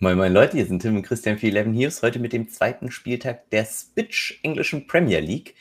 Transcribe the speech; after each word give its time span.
Moin 0.00 0.16
Moin 0.16 0.32
Leute, 0.32 0.56
hier 0.56 0.64
sind 0.64 0.80
Tim 0.80 0.94
und 0.94 1.02
Christian 1.02 1.38
für 1.38 1.48
11 1.48 1.66
News, 1.66 2.02
heute 2.02 2.20
mit 2.20 2.32
dem 2.32 2.48
zweiten 2.48 2.92
Spieltag 2.92 3.50
der 3.50 3.64
Spitch 3.64 4.38
englischen 4.44 4.86
Premier 4.86 5.18
League. 5.18 5.56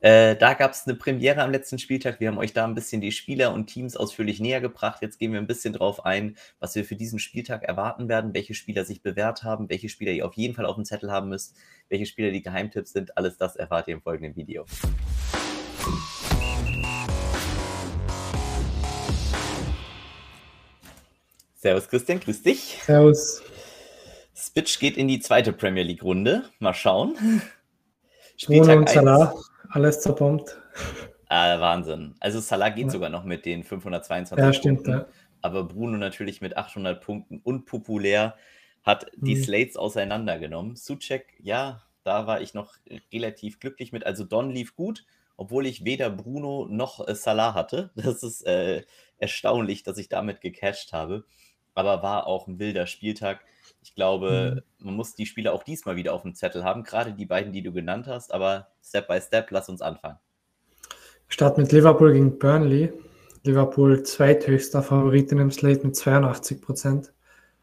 Äh, 0.00 0.34
da 0.34 0.54
gab 0.54 0.72
es 0.72 0.86
eine 0.86 0.96
Premiere 0.96 1.42
am 1.42 1.50
letzten 1.50 1.78
Spieltag. 1.78 2.18
Wir 2.18 2.28
haben 2.28 2.38
euch 2.38 2.54
da 2.54 2.64
ein 2.64 2.74
bisschen 2.74 3.02
die 3.02 3.12
Spieler 3.12 3.52
und 3.52 3.66
Teams 3.66 3.94
ausführlich 3.94 4.40
näher 4.40 4.62
gebracht. 4.62 5.02
Jetzt 5.02 5.18
gehen 5.18 5.34
wir 5.34 5.40
ein 5.40 5.46
bisschen 5.46 5.74
drauf 5.74 6.06
ein, 6.06 6.38
was 6.58 6.74
wir 6.74 6.86
für 6.86 6.96
diesen 6.96 7.18
Spieltag 7.18 7.64
erwarten 7.64 8.08
werden, 8.08 8.32
welche 8.32 8.54
Spieler 8.54 8.86
sich 8.86 9.02
bewährt 9.02 9.42
haben, 9.42 9.68
welche 9.68 9.90
Spieler 9.90 10.12
ihr 10.12 10.24
auf 10.24 10.36
jeden 10.36 10.54
Fall 10.54 10.64
auf 10.64 10.76
dem 10.76 10.86
Zettel 10.86 11.12
haben 11.12 11.28
müsst, 11.28 11.54
welche 11.90 12.06
Spieler 12.06 12.30
die 12.30 12.42
Geheimtipps 12.42 12.94
sind. 12.94 13.18
Alles 13.18 13.36
das 13.36 13.56
erfahrt 13.56 13.88
ihr 13.88 13.94
im 13.94 14.00
folgenden 14.00 14.34
Video. 14.36 14.64
Servus 21.56 21.88
Christian, 21.88 22.20
grüß 22.20 22.42
dich. 22.42 22.78
Servus. 22.86 23.42
Spitch 24.42 24.80
geht 24.80 24.96
in 24.96 25.06
die 25.06 25.20
zweite 25.20 25.52
Premier 25.52 25.84
League 25.84 26.02
Runde. 26.02 26.50
Mal 26.58 26.74
schauen. 26.74 27.16
Spieltag 28.36 28.78
und 28.78 28.88
Salah, 28.88 29.34
alles 29.70 30.00
zerbombt. 30.00 30.58
Ah, 31.28 31.60
Wahnsinn. 31.60 32.16
Also 32.18 32.40
Salah 32.40 32.70
geht 32.70 32.86
ja. 32.86 32.90
sogar 32.90 33.08
noch 33.08 33.24
mit 33.24 33.46
den 33.46 33.62
522 33.62 34.44
ja, 34.44 34.52
stimmt, 34.52 34.86
Ja. 34.88 35.06
Aber 35.42 35.64
Bruno 35.64 35.96
natürlich 35.96 36.40
mit 36.40 36.56
800 36.56 37.00
Punkten 37.00 37.40
unpopulär 37.42 38.36
hat 38.82 39.06
die 39.16 39.36
mhm. 39.36 39.42
Slates 39.42 39.76
auseinandergenommen. 39.76 40.74
Suchek, 40.76 41.34
ja, 41.40 41.82
da 42.02 42.26
war 42.26 42.40
ich 42.40 42.52
noch 42.52 42.74
relativ 43.12 43.60
glücklich 43.60 43.92
mit. 43.92 44.04
Also 44.04 44.24
Don 44.24 44.50
lief 44.50 44.74
gut, 44.74 45.04
obwohl 45.36 45.66
ich 45.66 45.84
weder 45.84 46.10
Bruno 46.10 46.66
noch 46.68 47.06
äh, 47.06 47.14
Salah 47.14 47.54
hatte. 47.54 47.90
Das 47.96 48.24
ist 48.24 48.42
äh, 48.44 48.82
erstaunlich, 49.18 49.84
dass 49.84 49.98
ich 49.98 50.08
damit 50.08 50.40
gecasht 50.40 50.92
habe. 50.92 51.24
Aber 51.74 52.02
war 52.02 52.26
auch 52.26 52.48
ein 52.48 52.58
wilder 52.58 52.86
Spieltag. 52.86 53.44
Ich 53.82 53.94
glaube, 53.94 54.62
mhm. 54.78 54.86
man 54.86 54.94
muss 54.96 55.14
die 55.14 55.26
Spieler 55.26 55.52
auch 55.52 55.64
diesmal 55.64 55.96
wieder 55.96 56.14
auf 56.14 56.22
dem 56.22 56.34
Zettel 56.34 56.64
haben, 56.64 56.84
gerade 56.84 57.12
die 57.12 57.26
beiden, 57.26 57.52
die 57.52 57.62
du 57.62 57.72
genannt 57.72 58.06
hast. 58.06 58.32
Aber 58.32 58.68
Step 58.82 59.08
by 59.08 59.20
Step, 59.20 59.50
lass 59.50 59.68
uns 59.68 59.82
anfangen. 59.82 60.18
Start 61.28 61.58
mit 61.58 61.72
Liverpool 61.72 62.12
gegen 62.12 62.38
Burnley. 62.38 62.92
Liverpool 63.44 64.02
zweithöchster 64.04 64.82
Favorit 64.82 65.32
in 65.32 65.38
dem 65.38 65.50
Slate 65.50 65.84
mit 65.84 65.96
82 65.96 66.60
Prozent. 66.60 67.12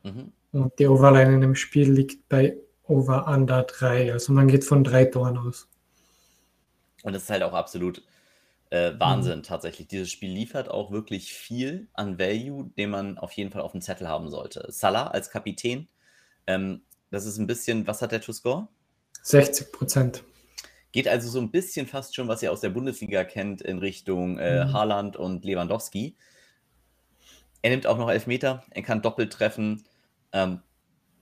Mhm. 0.04 0.34
Und 0.52 0.78
die 0.80 0.88
Overline 0.88 1.36
in 1.36 1.42
dem 1.42 1.56
Spiel 1.56 1.92
liegt 1.92 2.28
bei 2.28 2.58
Over 2.84 3.28
Under 3.28 3.64
3. 3.64 4.12
Also 4.12 4.34
man 4.34 4.48
geht 4.48 4.66
von 4.66 4.84
drei 4.84 5.06
Toren 5.06 5.38
aus. 5.38 5.70
Und 7.04 7.14
das 7.14 7.24
ist 7.24 7.30
halt 7.30 7.44
auch 7.44 7.54
absolut 7.54 8.04
äh, 8.72 8.92
Wahnsinn 8.98 9.40
mhm. 9.40 9.44
tatsächlich. 9.44 9.88
Dieses 9.88 10.12
Spiel 10.12 10.32
liefert 10.32 10.70
auch 10.70 10.92
wirklich 10.92 11.34
viel 11.34 11.88
an 11.94 12.20
Value, 12.20 12.72
den 12.78 12.90
man 12.90 13.18
auf 13.18 13.32
jeden 13.34 13.52
Fall 13.52 13.62
auf 13.62 13.72
dem 13.72 13.82
Zettel 13.82 14.08
haben 14.08 14.30
sollte. 14.30 14.66
Salah 14.70 15.08
als 15.08 15.30
Kapitän 15.30 15.88
ähm, 16.50 16.82
das 17.12 17.26
ist 17.28 17.38
ein 17.38 17.46
bisschen, 17.46 17.86
was 17.86 18.02
hat 18.02 18.12
der 18.12 18.22
to 18.22 18.34
score? 18.34 18.68
60 19.22 19.72
Prozent. 19.72 20.24
Geht 20.92 21.08
also 21.08 21.30
so 21.30 21.40
ein 21.40 21.52
bisschen 21.52 21.86
fast 21.86 22.16
schon, 22.16 22.28
was 22.28 22.42
ihr 22.42 22.52
aus 22.52 22.62
der 22.62 22.72
Bundesliga 22.72 23.24
kennt, 23.24 23.62
in 23.62 23.78
Richtung 23.78 24.40
äh, 24.40 24.66
mhm. 24.66 24.74
Haaland 24.74 25.16
und 25.16 25.46
Lewandowski. 25.46 26.16
Er 27.62 27.70
nimmt 27.70 27.86
auch 27.86 27.98
noch 27.98 28.10
Elfmeter, 28.10 28.64
er 28.72 28.82
kann 28.82 29.04
doppelt 29.04 29.32
treffen. 29.32 29.84
Ähm, 30.32 30.62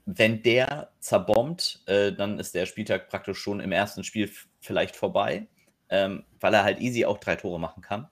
wenn 0.05 0.41
der 0.43 0.91
zerbombt, 0.99 1.83
äh, 1.87 2.13
dann 2.13 2.39
ist 2.39 2.55
der 2.55 2.65
Spieltag 2.65 3.09
praktisch 3.09 3.39
schon 3.39 3.59
im 3.59 3.73
ersten 3.73 4.05
Spiel 4.05 4.31
vielleicht 4.61 4.95
vorbei, 4.95 5.47
ähm, 5.89 6.23
weil 6.39 6.53
er 6.53 6.63
halt 6.63 6.79
easy 6.79 7.03
auch 7.03 7.17
drei 7.17 7.35
Tore 7.35 7.59
machen 7.59 7.81
kann. 7.81 8.07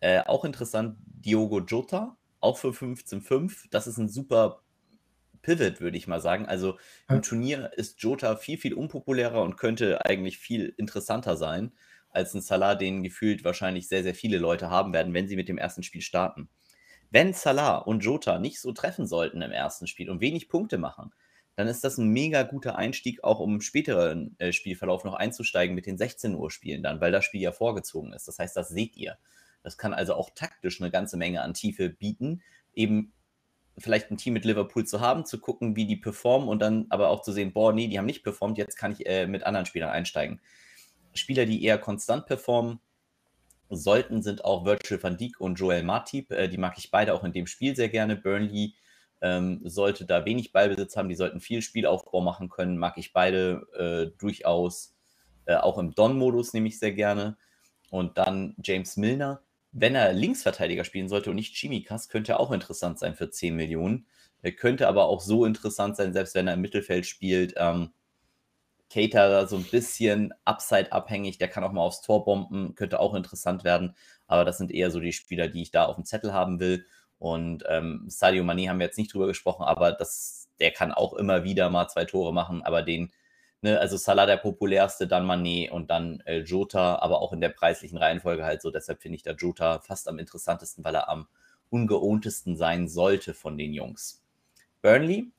Äh, 0.00 0.22
auch 0.22 0.46
interessant, 0.46 0.96
Diogo 1.04 1.60
Jota, 1.60 2.16
auch 2.40 2.56
für 2.56 2.70
15-5. 2.70 3.66
Das 3.70 3.86
ist 3.86 3.98
ein 3.98 4.08
super 4.08 4.63
Pivot, 5.44 5.80
würde 5.80 5.96
ich 5.96 6.08
mal 6.08 6.20
sagen. 6.20 6.46
Also 6.46 6.78
im 7.08 7.22
Turnier 7.22 7.70
ist 7.76 8.02
Jota 8.02 8.34
viel, 8.36 8.58
viel 8.58 8.74
unpopulärer 8.74 9.42
und 9.42 9.56
könnte 9.56 10.04
eigentlich 10.04 10.38
viel 10.38 10.74
interessanter 10.76 11.36
sein 11.36 11.72
als 12.10 12.34
ein 12.34 12.40
Salah, 12.40 12.74
den 12.74 13.02
gefühlt 13.02 13.44
wahrscheinlich 13.44 13.88
sehr, 13.88 14.02
sehr 14.02 14.14
viele 14.14 14.38
Leute 14.38 14.70
haben 14.70 14.92
werden, 14.92 15.14
wenn 15.14 15.28
sie 15.28 15.36
mit 15.36 15.48
dem 15.48 15.58
ersten 15.58 15.82
Spiel 15.82 16.00
starten. 16.00 16.48
Wenn 17.10 17.32
Salah 17.32 17.76
und 17.76 18.04
Jota 18.04 18.38
nicht 18.38 18.60
so 18.60 18.72
treffen 18.72 19.06
sollten 19.06 19.42
im 19.42 19.52
ersten 19.52 19.86
Spiel 19.86 20.10
und 20.10 20.20
wenig 20.20 20.48
Punkte 20.48 20.78
machen, 20.78 21.12
dann 21.56 21.68
ist 21.68 21.84
das 21.84 21.98
ein 21.98 22.08
mega 22.08 22.42
guter 22.42 22.76
Einstieg, 22.76 23.22
auch 23.22 23.38
um 23.38 23.54
im 23.54 23.60
späteren 23.60 24.34
äh, 24.38 24.52
Spielverlauf 24.52 25.04
noch 25.04 25.14
einzusteigen 25.14 25.74
mit 25.74 25.86
den 25.86 25.98
16 25.98 26.34
Uhr 26.34 26.50
Spielen 26.50 26.82
dann, 26.82 27.00
weil 27.00 27.12
das 27.12 27.24
Spiel 27.24 27.40
ja 27.40 27.52
vorgezogen 27.52 28.12
ist. 28.12 28.26
Das 28.26 28.38
heißt, 28.38 28.56
das 28.56 28.68
seht 28.68 28.96
ihr. 28.96 29.16
Das 29.62 29.78
kann 29.78 29.94
also 29.94 30.14
auch 30.14 30.30
taktisch 30.34 30.80
eine 30.80 30.90
ganze 30.90 31.16
Menge 31.16 31.42
an 31.42 31.54
Tiefe 31.54 31.88
bieten, 31.88 32.42
eben 32.74 33.12
vielleicht 33.78 34.10
ein 34.10 34.16
Team 34.16 34.34
mit 34.34 34.44
Liverpool 34.44 34.86
zu 34.86 35.00
haben, 35.00 35.24
zu 35.24 35.40
gucken, 35.40 35.76
wie 35.76 35.86
die 35.86 35.96
performen 35.96 36.48
und 36.48 36.60
dann 36.60 36.86
aber 36.90 37.08
auch 37.08 37.22
zu 37.22 37.32
sehen, 37.32 37.52
boah, 37.52 37.72
nee, 37.72 37.88
die 37.88 37.98
haben 37.98 38.06
nicht 38.06 38.22
performt, 38.22 38.58
jetzt 38.58 38.76
kann 38.76 38.92
ich 38.92 39.06
äh, 39.06 39.26
mit 39.26 39.44
anderen 39.44 39.66
Spielern 39.66 39.90
einsteigen. 39.90 40.40
Spieler, 41.12 41.46
die 41.46 41.64
eher 41.64 41.78
konstant 41.78 42.26
performen 42.26 42.80
sollten, 43.70 44.22
sind 44.22 44.44
auch 44.44 44.64
Virgil 44.64 45.02
van 45.02 45.16
Dijk 45.16 45.40
und 45.40 45.58
Joel 45.58 45.82
Matip. 45.82 46.30
Äh, 46.30 46.48
die 46.48 46.58
mag 46.58 46.74
ich 46.78 46.90
beide 46.90 47.14
auch 47.14 47.24
in 47.24 47.32
dem 47.32 47.46
Spiel 47.46 47.74
sehr 47.74 47.88
gerne. 47.88 48.16
Burnley 48.16 48.74
ähm, 49.20 49.60
sollte 49.64 50.04
da 50.06 50.24
wenig 50.24 50.52
Ballbesitz 50.52 50.96
haben, 50.96 51.08
die 51.08 51.14
sollten 51.14 51.40
viel 51.40 51.62
Spielaufbau 51.62 52.20
machen 52.20 52.48
können, 52.48 52.76
mag 52.76 52.98
ich 52.98 53.12
beide 53.12 53.66
äh, 53.74 54.18
durchaus. 54.18 54.94
Äh, 55.46 55.56
auch 55.56 55.78
im 55.78 55.94
Don-Modus 55.94 56.52
nehme 56.52 56.68
ich 56.68 56.78
sehr 56.78 56.92
gerne. 56.92 57.36
Und 57.90 58.18
dann 58.18 58.54
James 58.62 58.96
Milner, 58.96 59.42
wenn 59.74 59.96
er 59.96 60.12
Linksverteidiger 60.12 60.84
spielen 60.84 61.08
sollte 61.08 61.30
und 61.30 61.36
nicht 61.36 61.56
Chimikas, 61.56 62.08
könnte 62.08 62.32
er 62.32 62.40
auch 62.40 62.52
interessant 62.52 62.98
sein 63.00 63.16
für 63.16 63.28
10 63.28 63.56
Millionen. 63.56 64.06
Er 64.40 64.52
könnte 64.52 64.86
aber 64.86 65.06
auch 65.06 65.20
so 65.20 65.44
interessant 65.44 65.96
sein, 65.96 66.12
selbst 66.12 66.36
wenn 66.36 66.46
er 66.46 66.54
im 66.54 66.60
Mittelfeld 66.60 67.06
spielt. 67.06 67.54
Ähm, 67.56 67.92
Cater 68.88 69.48
so 69.48 69.56
ein 69.56 69.64
bisschen 69.64 70.32
Upside-abhängig, 70.44 71.38
der 71.38 71.48
kann 71.48 71.64
auch 71.64 71.72
mal 71.72 71.80
aufs 71.80 72.02
Tor 72.02 72.24
bomben, 72.24 72.76
könnte 72.76 73.00
auch 73.00 73.14
interessant 73.14 73.64
werden. 73.64 73.96
Aber 74.28 74.44
das 74.44 74.58
sind 74.58 74.70
eher 74.70 74.92
so 74.92 75.00
die 75.00 75.12
Spieler, 75.12 75.48
die 75.48 75.62
ich 75.62 75.72
da 75.72 75.86
auf 75.86 75.96
dem 75.96 76.04
Zettel 76.04 76.32
haben 76.32 76.60
will. 76.60 76.86
Und 77.18 77.64
ähm, 77.68 78.04
Sadio 78.06 78.44
Mane 78.44 78.68
haben 78.68 78.78
wir 78.78 78.86
jetzt 78.86 78.98
nicht 78.98 79.12
drüber 79.12 79.26
gesprochen, 79.26 79.64
aber 79.64 79.90
das, 79.90 80.48
der 80.60 80.70
kann 80.70 80.92
auch 80.92 81.14
immer 81.14 81.42
wieder 81.42 81.68
mal 81.70 81.88
zwei 81.88 82.04
Tore 82.04 82.32
machen, 82.32 82.62
aber 82.62 82.82
den 82.82 83.12
Ne, 83.64 83.80
also 83.80 83.96
Salah 83.96 84.26
der 84.26 84.36
populärste, 84.36 85.06
dann 85.08 85.24
Mané 85.24 85.70
und 85.70 85.90
dann 85.90 86.20
äh, 86.26 86.40
Jota, 86.40 86.96
aber 86.96 87.22
auch 87.22 87.32
in 87.32 87.40
der 87.40 87.48
preislichen 87.48 87.96
Reihenfolge 87.96 88.44
halt 88.44 88.60
so. 88.60 88.70
Deshalb 88.70 89.00
finde 89.00 89.16
ich 89.16 89.22
da 89.22 89.32
Jota 89.32 89.78
fast 89.78 90.06
am 90.06 90.18
interessantesten, 90.18 90.84
weil 90.84 90.94
er 90.94 91.08
am 91.08 91.28
ungeohntesten 91.70 92.58
sein 92.58 92.88
sollte 92.88 93.32
von 93.32 93.56
den 93.56 93.72
Jungs. 93.72 94.22
Burnley, 94.82 95.32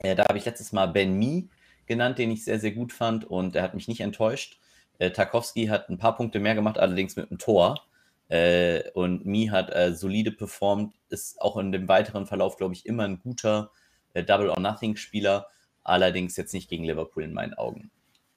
äh, 0.00 0.14
da 0.16 0.28
habe 0.28 0.36
ich 0.36 0.44
letztes 0.44 0.72
Mal 0.72 0.84
Ben 0.88 1.14
Mee 1.14 1.48
genannt, 1.86 2.18
den 2.18 2.30
ich 2.30 2.44
sehr, 2.44 2.60
sehr 2.60 2.72
gut 2.72 2.92
fand 2.92 3.24
und 3.24 3.56
er 3.56 3.62
hat 3.62 3.72
mich 3.72 3.88
nicht 3.88 4.02
enttäuscht. 4.02 4.60
Äh, 4.98 5.10
Tarkowski 5.10 5.68
hat 5.68 5.88
ein 5.88 5.96
paar 5.96 6.14
Punkte 6.14 6.40
mehr 6.40 6.54
gemacht, 6.54 6.76
allerdings 6.76 7.16
mit 7.16 7.30
einem 7.30 7.38
Tor. 7.38 7.86
Äh, 8.28 8.90
und 8.90 9.24
Mee 9.24 9.48
hat 9.48 9.74
äh, 9.74 9.94
solide 9.94 10.30
performt, 10.30 10.94
ist 11.08 11.40
auch 11.40 11.56
in 11.56 11.72
dem 11.72 11.88
weiteren 11.88 12.26
Verlauf, 12.26 12.58
glaube 12.58 12.74
ich, 12.74 12.84
immer 12.84 13.04
ein 13.04 13.18
guter 13.18 13.70
äh, 14.12 14.22
Double-or-Nothing-Spieler 14.22 15.46
allerdings 15.88 16.36
jetzt 16.36 16.54
nicht 16.54 16.68
gegen 16.68 16.84
Liverpool 16.84 17.22
in 17.22 17.32
meinen 17.32 17.54
Augen. 17.54 17.90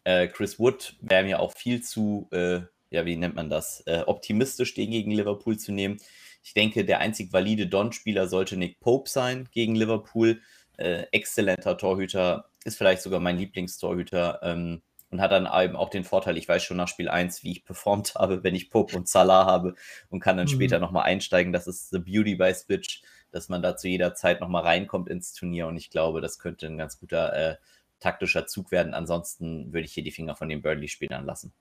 Äh, 0.04 0.28
Chris 0.28 0.60
Wood 0.60 0.96
wäre 1.02 1.24
mir 1.24 1.40
auch 1.40 1.54
viel 1.54 1.82
zu, 1.82 2.28
äh, 2.32 2.62
ja, 2.90 3.06
wie 3.06 3.16
nennt 3.16 3.36
man 3.36 3.50
das, 3.50 3.84
äh, 3.86 4.04
optimistisch, 4.06 4.74
den 4.74 4.92
gegen 4.92 5.12
Liverpool 5.12 5.58
zu 5.58 5.72
nehmen. 5.72 5.98
Ich 6.44 6.54
denke, 6.54 6.86
der 6.86 7.00
einzig 7.00 7.32
valide 7.32 7.68
Don-Spieler 7.68 8.28
sollte 8.28 8.58
Nick 8.58 8.80
Pope 8.80 9.10
sein 9.10 9.48
gegen 9.52 9.76
Liverpool. 9.76 10.42
Äh, 10.78 11.06
exzellenter 11.12 11.78
Torhüter, 11.78 12.50
ist 12.64 12.78
vielleicht 12.78 13.02
sogar 13.02 13.20
mein 13.20 13.38
Lieblingstorhüter 13.38 14.40
ähm, 14.44 14.82
und 15.10 15.22
hat 15.22 15.32
dann 15.32 15.46
eben 15.46 15.76
auch 15.76 15.90
den 15.90 16.04
Vorteil, 16.04 16.38
ich 16.38 16.48
weiß 16.48 16.64
schon 16.64 16.78
nach 16.78 16.88
Spiel 16.88 17.10
1, 17.10 17.44
wie 17.44 17.52
ich 17.52 17.66
performt 17.66 18.16
habe, 18.16 18.44
wenn 18.44 18.56
ich 18.56 18.70
Pope 18.70 18.96
und 18.96 19.08
Salah 19.08 19.46
habe 19.46 19.76
und 20.10 20.22
kann 20.22 20.38
dann 20.38 20.48
mhm. 20.48 20.52
später 20.52 20.80
nochmal 20.80 21.04
einsteigen. 21.04 21.54
Das 21.54 21.68
ist 21.68 21.92
the 21.92 22.00
beauty 22.00 22.36
by 22.36 22.54
Switch 22.54 23.02
dass 23.32 23.50
man 23.50 23.62
da 23.62 23.78
zu 23.78 23.88
jeder 23.88 24.14
Zeit 24.14 24.42
nochmal 24.42 24.64
reinkommt 24.64 25.10
ins 25.10 25.34
Turnier 25.34 25.68
und 25.68 25.78
ich 25.78 25.90
glaube, 25.90 26.22
das 26.22 26.40
könnte 26.40 26.68
ein 26.68 26.78
ganz 26.78 27.00
guter 27.00 27.34
äh, 27.34 27.56
taktischer 28.00 28.48
Zug 28.48 28.72
werden. 28.72 28.94
Ansonsten 28.94 29.72
würde 29.72 29.86
ich 29.86 29.94
hier 29.94 30.04
die 30.04 30.12
Finger 30.12 30.36
von 30.36 30.50
den 30.50 30.62
Burnley-Spielern 30.62 31.26
lassen. 31.26 31.54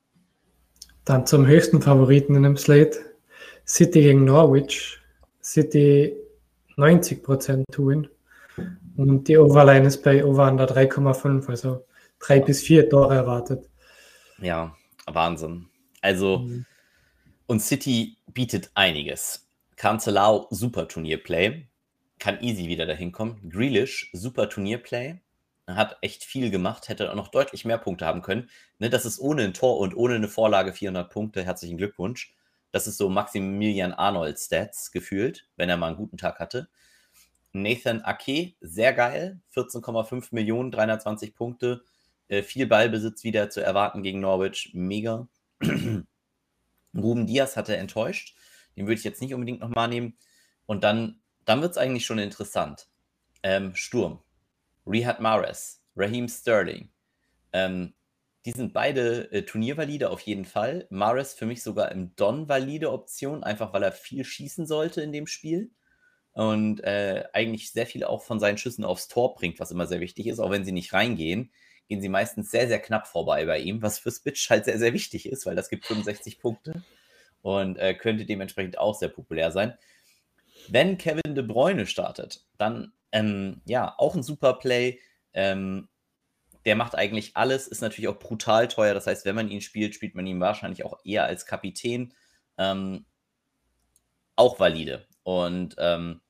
Dann 1.05 1.25
zum 1.25 1.47
höchsten 1.47 1.81
Favoriten 1.81 2.35
in 2.35 2.43
dem 2.43 2.57
Slate. 2.57 2.99
City 3.65 4.01
gegen 4.01 4.25
Norwich. 4.25 4.99
City 5.41 6.15
90% 6.77 7.63
to 7.71 7.87
win. 7.87 8.07
Und 8.97 9.27
die 9.27 9.37
Overline 9.37 9.87
ist 9.87 10.03
bei 10.03 10.23
Over 10.23 10.47
under 10.49 10.65
3,5, 10.65 11.49
also 11.49 11.85
drei 12.19 12.39
bis 12.39 12.61
vier 12.61 12.89
Tore 12.89 13.15
erwartet. 13.15 13.69
Ja, 14.39 14.75
Wahnsinn. 15.05 15.67
Also, 16.01 16.39
mhm. 16.39 16.65
und 17.47 17.61
City 17.61 18.17
bietet 18.27 18.71
einiges. 18.73 19.47
Cancelao, 19.81 20.45
super 20.51 20.87
Turnierplay. 20.87 21.65
Kann 22.19 22.39
easy 22.43 22.67
wieder 22.67 22.85
dahin 22.85 23.11
kommen. 23.11 23.49
Grealish, 23.49 24.11
super 24.13 24.47
Turnierplay. 24.47 25.15
Hat 25.65 25.97
echt 26.01 26.23
viel 26.23 26.51
gemacht, 26.51 26.87
hätte 26.87 27.09
auch 27.09 27.15
noch 27.15 27.29
deutlich 27.29 27.65
mehr 27.65 27.79
Punkte 27.79 28.05
haben 28.05 28.21
können. 28.21 28.47
Ne, 28.77 28.91
das 28.91 29.07
ist 29.07 29.17
ohne 29.17 29.41
ein 29.41 29.55
Tor 29.55 29.79
und 29.79 29.97
ohne 29.97 30.13
eine 30.13 30.27
Vorlage 30.27 30.71
400 30.71 31.09
Punkte. 31.09 31.43
Herzlichen 31.43 31.77
Glückwunsch. 31.77 32.35
Das 32.71 32.85
ist 32.85 32.97
so 32.97 33.09
Maximilian 33.09 33.91
Arnold 33.91 34.37
Stats 34.37 34.91
gefühlt, 34.91 35.47
wenn 35.55 35.67
er 35.67 35.77
mal 35.77 35.87
einen 35.87 35.97
guten 35.97 36.17
Tag 36.17 36.37
hatte. 36.37 36.69
Nathan 37.51 38.03
Ake, 38.03 38.53
sehr 38.61 38.93
geil. 38.93 39.41
14,5 39.55 40.27
Millionen, 40.29 40.69
320 40.69 41.33
Punkte. 41.33 41.81
Äh, 42.27 42.43
viel 42.43 42.67
Ballbesitz 42.67 43.23
wieder 43.23 43.49
zu 43.49 43.61
erwarten 43.61 44.03
gegen 44.03 44.19
Norwich. 44.19 44.69
Mega. 44.75 45.27
Ruben 46.93 47.25
Diaz 47.25 47.57
hatte 47.57 47.77
enttäuscht. 47.77 48.35
Den 48.75 48.85
würde 48.85 48.99
ich 48.99 49.03
jetzt 49.03 49.21
nicht 49.21 49.33
unbedingt 49.33 49.59
nochmal 49.59 49.87
nehmen. 49.87 50.17
Und 50.65 50.83
dann, 50.83 51.21
dann 51.45 51.61
wird 51.61 51.71
es 51.71 51.77
eigentlich 51.77 52.05
schon 52.05 52.19
interessant. 52.19 52.87
Ähm, 53.43 53.75
Sturm. 53.75 54.21
Rihad 54.85 55.19
Mahrez, 55.19 55.83
Raheem 55.95 56.27
Sterling. 56.27 56.89
Ähm, 57.53 57.93
die 58.45 58.51
sind 58.51 58.73
beide 58.73 59.31
äh, 59.31 59.43
Turniervalide 59.43 60.09
auf 60.09 60.21
jeden 60.21 60.45
Fall. 60.45 60.87
Maris 60.89 61.33
für 61.33 61.45
mich 61.45 61.61
sogar 61.61 61.91
im 61.91 62.15
Don-valide 62.15 62.91
Option, 62.91 63.43
einfach 63.43 63.71
weil 63.73 63.83
er 63.83 63.91
viel 63.91 64.25
schießen 64.25 64.65
sollte 64.65 65.01
in 65.01 65.11
dem 65.11 65.27
Spiel. 65.27 65.71
Und 66.33 66.83
äh, 66.83 67.25
eigentlich 67.33 67.71
sehr 67.71 67.85
viel 67.85 68.03
auch 68.03 68.23
von 68.23 68.39
seinen 68.39 68.57
Schüssen 68.57 68.85
aufs 68.85 69.09
Tor 69.09 69.35
bringt, 69.35 69.59
was 69.59 69.71
immer 69.71 69.85
sehr 69.85 69.99
wichtig 69.99 70.27
ist. 70.27 70.39
Auch 70.39 70.49
wenn 70.49 70.65
sie 70.65 70.71
nicht 70.71 70.93
reingehen, 70.93 71.51
gehen 71.87 72.01
sie 72.01 72.09
meistens 72.09 72.49
sehr, 72.49 72.67
sehr 72.67 72.79
knapp 72.79 73.05
vorbei 73.05 73.45
bei 73.45 73.59
ihm, 73.59 73.81
was 73.81 73.99
für 73.99 74.11
Spitch 74.11 74.49
halt 74.49 74.65
sehr, 74.65 74.79
sehr 74.79 74.93
wichtig 74.93 75.27
ist, 75.27 75.45
weil 75.45 75.55
das 75.55 75.69
gibt 75.69 75.85
65 75.85 76.39
Punkte 76.39 76.81
und 77.41 77.77
äh, 77.77 77.93
könnte 77.93 78.25
dementsprechend 78.25 78.77
auch 78.77 78.95
sehr 78.95 79.09
populär 79.09 79.51
sein. 79.51 79.77
Wenn 80.67 80.97
Kevin 80.97 81.35
De 81.35 81.43
Bruyne 81.43 81.85
startet, 81.85 82.45
dann 82.57 82.93
ähm, 83.11 83.61
ja, 83.65 83.93
auch 83.97 84.15
ein 84.15 84.23
super 84.23 84.53
Play. 84.53 84.99
Ähm, 85.33 85.89
der 86.65 86.75
macht 86.75 86.95
eigentlich 86.95 87.35
alles, 87.35 87.67
ist 87.67 87.81
natürlich 87.81 88.07
auch 88.07 88.19
brutal 88.19 88.67
teuer. 88.67 88.93
Das 88.93 89.07
heißt, 89.07 89.25
wenn 89.25 89.35
man 89.35 89.49
ihn 89.49 89.61
spielt, 89.61 89.95
spielt 89.95 90.15
man 90.15 90.27
ihn 90.27 90.39
wahrscheinlich 90.39 90.85
auch 90.85 90.99
eher 91.03 91.25
als 91.25 91.45
Kapitän. 91.45 92.13
Ähm, 92.57 93.05
auch 94.35 94.59
valide. 94.59 95.07
Und 95.23 95.75
ähm, 95.77 96.21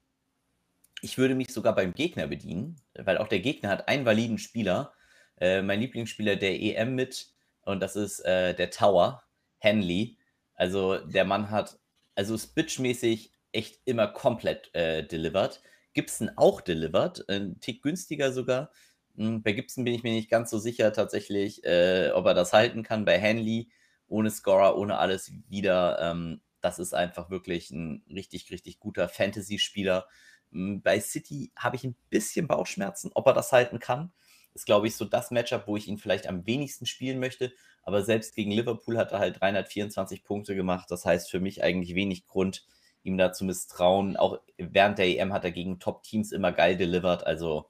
ich 1.02 1.18
würde 1.18 1.36
mich 1.36 1.52
sogar 1.52 1.76
beim 1.76 1.94
Gegner 1.94 2.28
bedienen, 2.28 2.78
weil 2.94 3.18
auch 3.18 3.28
der 3.28 3.40
Gegner 3.40 3.70
hat 3.70 3.88
einen 3.88 4.06
validen 4.06 4.38
Spieler. 4.38 4.94
Äh, 5.40 5.62
mein 5.62 5.80
Lieblingsspieler 5.80 6.36
der 6.36 6.62
EM 6.62 6.96
mit, 6.96 7.32
und 7.64 7.82
das 7.82 7.96
ist 7.96 8.20
äh, 8.22 8.54
der 8.54 8.70
Tower, 8.70 9.24
Henley. 9.58 10.18
Also 10.62 10.98
der 11.00 11.26
Mann 11.26 11.50
hat, 11.50 11.80
also 12.14 12.38
Spitch-mäßig 12.38 13.32
echt 13.52 13.80
immer 13.86 14.08
komplett 14.08 14.70
äh, 14.76 15.04
delivered. 15.04 15.60
Gibson 15.94 16.30
auch 16.36 16.62
delivered, 16.62 17.28
ein 17.28 17.60
Tick 17.60 17.82
günstiger 17.82 18.32
sogar. 18.32 18.72
Hm, 19.16 19.42
bei 19.42 19.54
Gibson 19.54 19.84
bin 19.86 19.96
ich 19.96 20.04
mir 20.04 20.12
nicht 20.14 20.30
ganz 20.30 20.52
so 20.52 20.60
sicher 20.60 20.94
tatsächlich, 20.94 21.64
äh, 21.64 22.12
ob 22.14 22.28
er 22.28 22.36
das 22.36 22.54
halten 22.54 22.84
kann. 22.84 23.06
Bei 23.06 23.20
Hanley 23.20 23.72
ohne 24.06 24.30
Scorer, 24.30 24.78
ohne 24.78 25.00
alles 25.00 25.32
wieder. 25.50 25.98
Ähm, 26.00 26.42
das 26.62 26.78
ist 26.78 26.94
einfach 26.94 27.32
wirklich 27.32 27.72
ein 27.72 28.04
richtig, 28.08 28.52
richtig 28.52 28.78
guter 28.78 29.10
Fantasy-Spieler. 29.10 30.08
Hm, 30.52 30.84
bei 30.84 31.00
City 31.00 31.52
habe 31.56 31.76
ich 31.76 31.86
ein 31.86 31.96
bisschen 32.12 32.48
Bauchschmerzen, 32.48 33.10
ob 33.16 33.26
er 33.26 33.34
das 33.34 33.52
halten 33.52 33.80
kann. 33.80 34.14
Ist, 34.54 34.68
glaube 34.68 34.86
ich, 34.86 34.96
so 34.96 35.06
das 35.06 35.32
Matchup, 35.32 35.66
wo 35.66 35.76
ich 35.76 35.88
ihn 35.88 35.98
vielleicht 35.98 36.28
am 36.28 36.46
wenigsten 36.46 36.86
spielen 36.86 37.18
möchte. 37.20 37.52
Aber 37.84 38.04
selbst 38.04 38.36
gegen 38.36 38.52
Liverpool 38.52 38.98
hat 38.98 39.12
er 39.12 39.20
halt 39.20 39.40
324 39.42 40.24
Punkte 40.24 40.56
gemacht. 40.56 40.90
Das 40.90 41.06
heißt 41.06 41.30
für 41.32 41.40
mich 41.40 41.64
eigentlich 41.64 41.96
wenig 41.96 42.26
Grund, 42.26 42.66
ihm 43.04 43.18
da 43.18 43.34
zu 43.34 43.46
misstrauen. 43.46 44.18
Auch 44.18 44.40
während 44.58 44.98
der 45.00 45.08
EM 45.08 45.34
hat 45.34 45.44
er 45.44 45.52
gegen 45.52 45.80
Top-Teams 45.80 46.32
immer 46.32 46.52
geil 46.52 46.78
delivered. 46.78 47.26
Also 47.26 47.70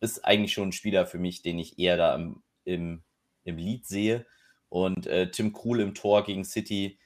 ist 0.00 0.24
eigentlich 0.24 0.52
schon 0.52 0.68
ein 0.68 0.72
Spieler 0.72 1.06
für 1.06 1.18
mich, 1.18 1.42
den 1.42 1.58
ich 1.58 1.78
eher 1.78 1.96
da 1.96 2.14
im, 2.14 2.42
im, 2.64 3.02
im 3.44 3.56
Lead 3.56 3.86
sehe. 3.86 4.26
Und 4.68 5.06
äh, 5.06 5.30
Tim 5.30 5.52
Krul 5.52 5.80
im 5.80 5.94
Tor 5.94 6.24
gegen 6.24 6.44
City, 6.44 6.98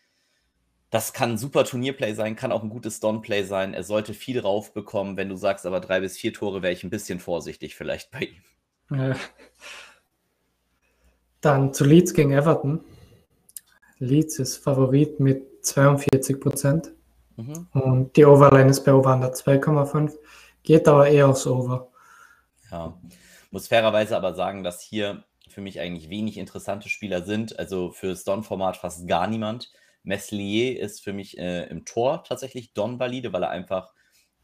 das 0.91 1.13
kann 1.13 1.33
ein 1.33 1.39
super 1.39 1.65
Turnierplay 1.65 2.15
sein, 2.15 2.37
kann 2.37 2.53
auch 2.53 2.63
ein 2.63 2.69
gutes 2.69 3.01
Don-Play 3.01 3.45
sein. 3.45 3.75
Er 3.75 3.83
sollte 3.83 4.15
viel 4.15 4.39
raufbekommen. 4.39 5.17
Wenn 5.17 5.31
du 5.31 5.37
sagst, 5.37 5.67
aber 5.67 5.81
drei 5.81 6.01
bis 6.01 6.17
vier 6.17 6.33
Tore, 6.33 6.63
wäre 6.63 6.73
ich 6.73 6.85
ein 6.85 6.91
bisschen 6.91 7.19
vorsichtig 7.19 7.75
vielleicht 7.75 8.11
bei 8.11 8.31
ihm. 8.91 8.97
Äh, 8.97 9.15
dann 11.45 11.73
zu 11.73 11.85
Leeds 11.85 12.15
gegen 12.15 12.33
Everton. 12.33 12.81
Leeds 13.99 14.39
ist 14.39 14.57
Favorit 14.57 15.21
mit 15.21 15.65
42 15.65 16.41
Prozent. 16.41 16.93
Mhm. 17.37 17.67
Und 17.73 18.17
die 18.17 18.25
Overline 18.25 18.71
ist 18.71 18.85
bei 18.85 18.93
Over 18.93 19.15
2,5. 19.15 20.15
Geht 20.63 20.89
aber 20.89 21.09
eher 21.09 21.29
aufs 21.29 21.47
Over. 21.47 21.89
Ja, 22.71 22.99
muss 23.51 23.69
fairerweise 23.69 24.17
aber 24.17 24.35
sagen, 24.35 24.65
dass 24.65 24.81
hier 24.81 25.25
für 25.49 25.61
mich 25.61 25.79
eigentlich 25.79 26.11
wenig 26.11 26.39
interessante 26.39 26.89
Spieler 26.89 27.23
sind. 27.23 27.59
Also 27.59 27.93
für 27.93 28.09
das 28.09 28.25
Don-Format 28.25 28.77
fast 28.77 29.07
gar 29.07 29.27
niemand. 29.27 29.73
Meslier 30.03 30.81
ist 30.81 31.03
für 31.03 31.13
mich 31.13 31.39
äh, 31.39 31.65
im 31.69 31.85
Tor 31.85 32.25
tatsächlich 32.25 32.73
Don-valide, 32.73 33.33
weil 33.33 33.45
er 33.45 33.51
einfach 33.51 33.93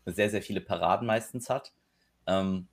sehr, 0.07 0.31
sehr 0.31 0.43
viele 0.43 0.61
Paraden 0.61 1.07
meistens 1.07 1.51
hat. 1.51 1.73
Ähm, 2.27 2.69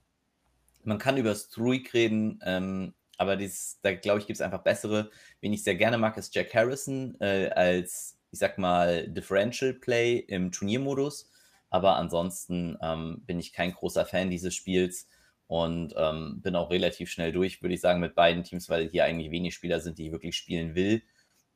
man 0.83 0.97
kann 0.97 1.17
über 1.17 1.35
Struik 1.35 1.93
reden, 1.93 2.39
ähm, 2.45 2.93
aber 3.17 3.35
dies, 3.35 3.79
da 3.81 3.93
glaube 3.93 4.19
ich, 4.19 4.27
gibt 4.27 4.37
es 4.37 4.41
einfach 4.41 4.63
bessere. 4.63 5.09
Wen 5.41 5.53
ich 5.53 5.63
sehr 5.63 5.75
gerne 5.75 5.97
mag, 5.97 6.17
ist 6.17 6.33
Jack 6.35 6.53
Harrison 6.53 7.19
äh, 7.19 7.49
als, 7.49 8.17
ich 8.31 8.39
sag 8.39 8.57
mal, 8.57 9.07
Differential 9.09 9.73
Play 9.73 10.17
im 10.17 10.51
Turniermodus. 10.51 11.29
Aber 11.69 11.97
ansonsten 11.97 12.77
ähm, 12.81 13.23
bin 13.25 13.39
ich 13.39 13.53
kein 13.53 13.73
großer 13.73 14.05
Fan 14.05 14.29
dieses 14.29 14.55
Spiels 14.55 15.07
und 15.47 15.93
ähm, 15.97 16.41
bin 16.41 16.55
auch 16.55 16.69
relativ 16.69 17.09
schnell 17.09 17.31
durch, 17.31 17.61
würde 17.61 17.75
ich 17.75 17.81
sagen, 17.81 17.99
mit 17.99 18.15
beiden 18.15 18.43
Teams, 18.43 18.69
weil 18.69 18.89
hier 18.89 19.05
eigentlich 19.05 19.31
wenig 19.31 19.53
Spieler 19.53 19.79
sind, 19.79 19.97
die 19.97 20.07
ich 20.07 20.11
wirklich 20.11 20.35
spielen 20.35 20.75
will. 20.75 21.01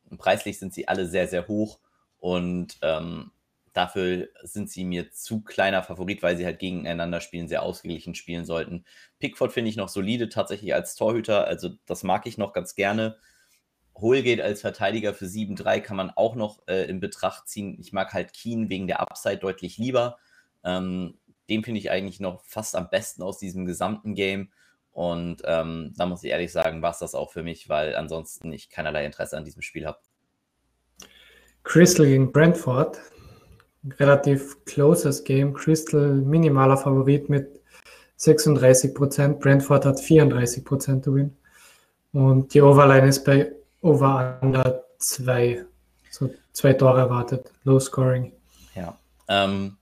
Und 0.09 0.17
preislich 0.17 0.59
sind 0.59 0.73
sie 0.73 0.87
alle 0.87 1.07
sehr, 1.07 1.27
sehr 1.27 1.47
hoch 1.47 1.79
und 2.17 2.77
ähm, 2.81 3.31
dafür 3.73 4.27
sind 4.43 4.69
sie 4.69 4.83
mir 4.83 5.11
zu 5.11 5.41
kleiner 5.41 5.83
Favorit, 5.83 6.23
weil 6.23 6.37
sie 6.37 6.45
halt 6.45 6.59
gegeneinander 6.59 7.21
spielen, 7.21 7.47
sehr 7.47 7.63
ausgeglichen 7.63 8.15
spielen 8.15 8.45
sollten. 8.45 8.85
Pickford 9.19 9.53
finde 9.53 9.69
ich 9.69 9.77
noch 9.77 9.89
solide 9.89 10.29
tatsächlich 10.29 10.73
als 10.73 10.95
Torhüter, 10.95 11.45
also 11.45 11.69
das 11.85 12.03
mag 12.03 12.25
ich 12.25 12.37
noch 12.37 12.53
ganz 12.53 12.75
gerne. 12.75 13.17
Holgate 13.95 14.43
als 14.43 14.61
Verteidiger 14.61 15.13
für 15.13 15.25
7-3 15.25 15.79
kann 15.81 15.97
man 15.97 16.09
auch 16.11 16.35
noch 16.35 16.67
äh, 16.67 16.89
in 16.89 16.99
Betracht 16.99 17.47
ziehen. 17.47 17.77
Ich 17.79 17.93
mag 17.93 18.13
halt 18.13 18.33
Keen 18.33 18.69
wegen 18.69 18.87
der 18.87 18.99
Upside 18.99 19.37
deutlich 19.37 19.77
lieber. 19.77 20.17
Ähm, 20.63 21.19
den 21.49 21.63
finde 21.63 21.79
ich 21.79 21.91
eigentlich 21.91 22.19
noch 22.19 22.43
fast 22.45 22.75
am 22.75 22.89
besten 22.89 23.21
aus 23.21 23.37
diesem 23.37 23.65
gesamten 23.65 24.15
Game. 24.15 24.51
Und 24.91 25.41
ähm, 25.45 25.93
da 25.95 26.05
muss 26.05 26.23
ich 26.23 26.31
ehrlich 26.31 26.51
sagen, 26.51 26.81
war 26.81 26.91
es 26.91 26.99
das 26.99 27.15
auch 27.15 27.31
für 27.31 27.43
mich, 27.43 27.69
weil 27.69 27.95
ansonsten 27.95 28.51
ich 28.51 28.69
keinerlei 28.69 29.05
Interesse 29.05 29.37
an 29.37 29.45
diesem 29.45 29.61
Spiel 29.61 29.85
habe. 29.85 29.99
Crystal 31.63 32.05
gegen 32.05 32.31
Brentford. 32.31 32.99
Relativ 33.99 34.63
closes 34.65 35.23
Game. 35.23 35.53
Crystal 35.53 36.13
minimaler 36.13 36.77
Favorit 36.77 37.29
mit 37.29 37.59
36% 38.19 39.39
Brentford 39.39 39.85
hat 39.85 39.99
34 39.99 40.63
Prozent 40.63 41.07
Win. 41.07 41.35
Und 42.13 42.53
die 42.53 42.61
Overline 42.61 43.07
ist 43.07 43.23
bei 43.23 43.51
Over 43.81 44.37
Under 44.41 44.83
2. 44.99 45.65
So 46.11 46.33
zwei 46.53 46.73
Tore 46.73 46.99
erwartet. 46.99 47.51
Low 47.63 47.79
Scoring. 47.79 48.33
Ja. 48.75 48.97
Ähm, 49.27 49.77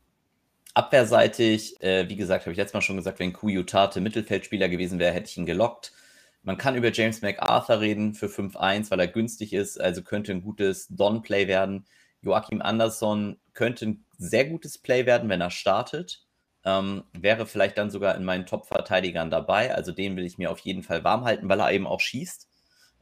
Abwehrseitig, 0.74 1.82
äh, 1.82 2.08
wie 2.08 2.16
gesagt, 2.16 2.46
habe 2.46 2.52
ich 2.52 2.58
letztes 2.58 2.74
Mal 2.74 2.82
schon 2.82 2.96
gesagt, 2.96 3.20
wenn 3.20 3.34
Kuyutate 3.34 4.00
Mittelfeldspieler 4.00 4.70
gewesen 4.70 5.00
wäre, 5.00 5.14
hätte 5.14 5.28
ich 5.28 5.38
ihn 5.38 5.46
gelockt. 5.46 5.92
Man 6.44 6.58
kann 6.58 6.76
über 6.76 6.92
James 6.92 7.22
MacArthur 7.22 7.82
reden 7.82 8.14
für 8.14 8.28
5-1, 8.28 8.90
weil 8.90 9.00
er 9.02 9.08
günstig 9.08 9.52
ist, 9.52 9.82
also 9.82 10.04
könnte 10.04 10.32
ein 10.32 10.42
gutes 10.42 10.88
Don-Play 10.88 11.48
werden. 11.48 11.86
Joachim 12.22 12.62
Andersson 12.62 13.40
könnte 13.54 13.86
ein 13.86 14.06
sehr 14.18 14.46
gutes 14.46 14.78
Play 14.78 15.06
werden, 15.06 15.30
wenn 15.30 15.42
er 15.42 15.52
startet. 15.52 16.26
Ähm, 16.66 17.04
wäre 17.14 17.46
vielleicht 17.46 17.78
dann 17.78 17.90
sogar 17.90 18.16
in 18.16 18.26
meinen 18.26 18.46
Top-Verteidigern 18.46 19.32
dabei. 19.32 19.74
Also 19.74 19.92
den 19.92 20.18
will 20.18 20.26
ich 20.26 20.38
mir 20.38 20.52
auf 20.52 20.60
jeden 20.60 20.84
Fall 20.84 21.04
warm 21.04 21.24
halten, 21.24 21.48
weil 21.48 21.62
er 21.62 21.72
eben 21.72 21.88
auch 21.88 22.02
schießt. 22.02 22.50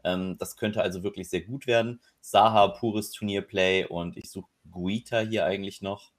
Ähm, 0.03 0.38
das 0.38 0.57
könnte 0.57 0.81
also 0.81 1.03
wirklich 1.03 1.29
sehr 1.29 1.41
gut 1.41 1.65
werden. 1.65 2.00
Saha, 2.21 2.67
pures 2.67 3.12
Turnierplay 3.12 3.86
und 3.86 4.15
ich 4.17 4.29
suche 4.29 4.50
Guita 4.71 5.19
hier 5.19 5.45
eigentlich 5.45 5.81
noch. 5.81 6.12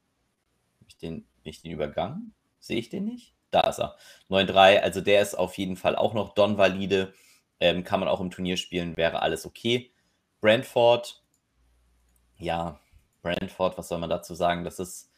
Habe 0.81 0.89
ich 0.89 0.97
den 0.97 1.27
bin 1.49 1.55
ich 1.55 1.63
den 1.63 1.73
übergangen? 1.73 2.35
Sehe 2.61 2.79
ich 2.79 2.91
den 2.91 3.07
nicht? 3.07 3.35
Da 3.51 3.61
ist 3.63 3.79
er. 3.79 3.97
9-3, 4.29 4.81
also 4.83 5.01
der 5.01 5.23
ist 5.23 5.35
auf 5.35 5.57
jeden 5.57 5.77
Fall 5.77 5.97
auch 5.97 6.13
noch 6.13 6.35
Don-valide. 6.35 7.15
Ähm, 7.61 7.85
kann 7.85 8.01
man 8.01 8.09
auch 8.09 8.21
im 8.21 8.31
Turnier 8.31 8.59
spielen, 8.59 8.97
wäre 8.99 9.23
alles 9.23 9.47
okay. 9.47 9.91
Brentford, 10.43 11.23
ja, 12.39 12.79
Brentford, 13.23 13.77
was 13.79 13.89
soll 13.89 13.99
man 13.99 14.11
dazu 14.11 14.35
sagen? 14.35 14.65
Das 14.65 14.79
ist, 14.79 15.11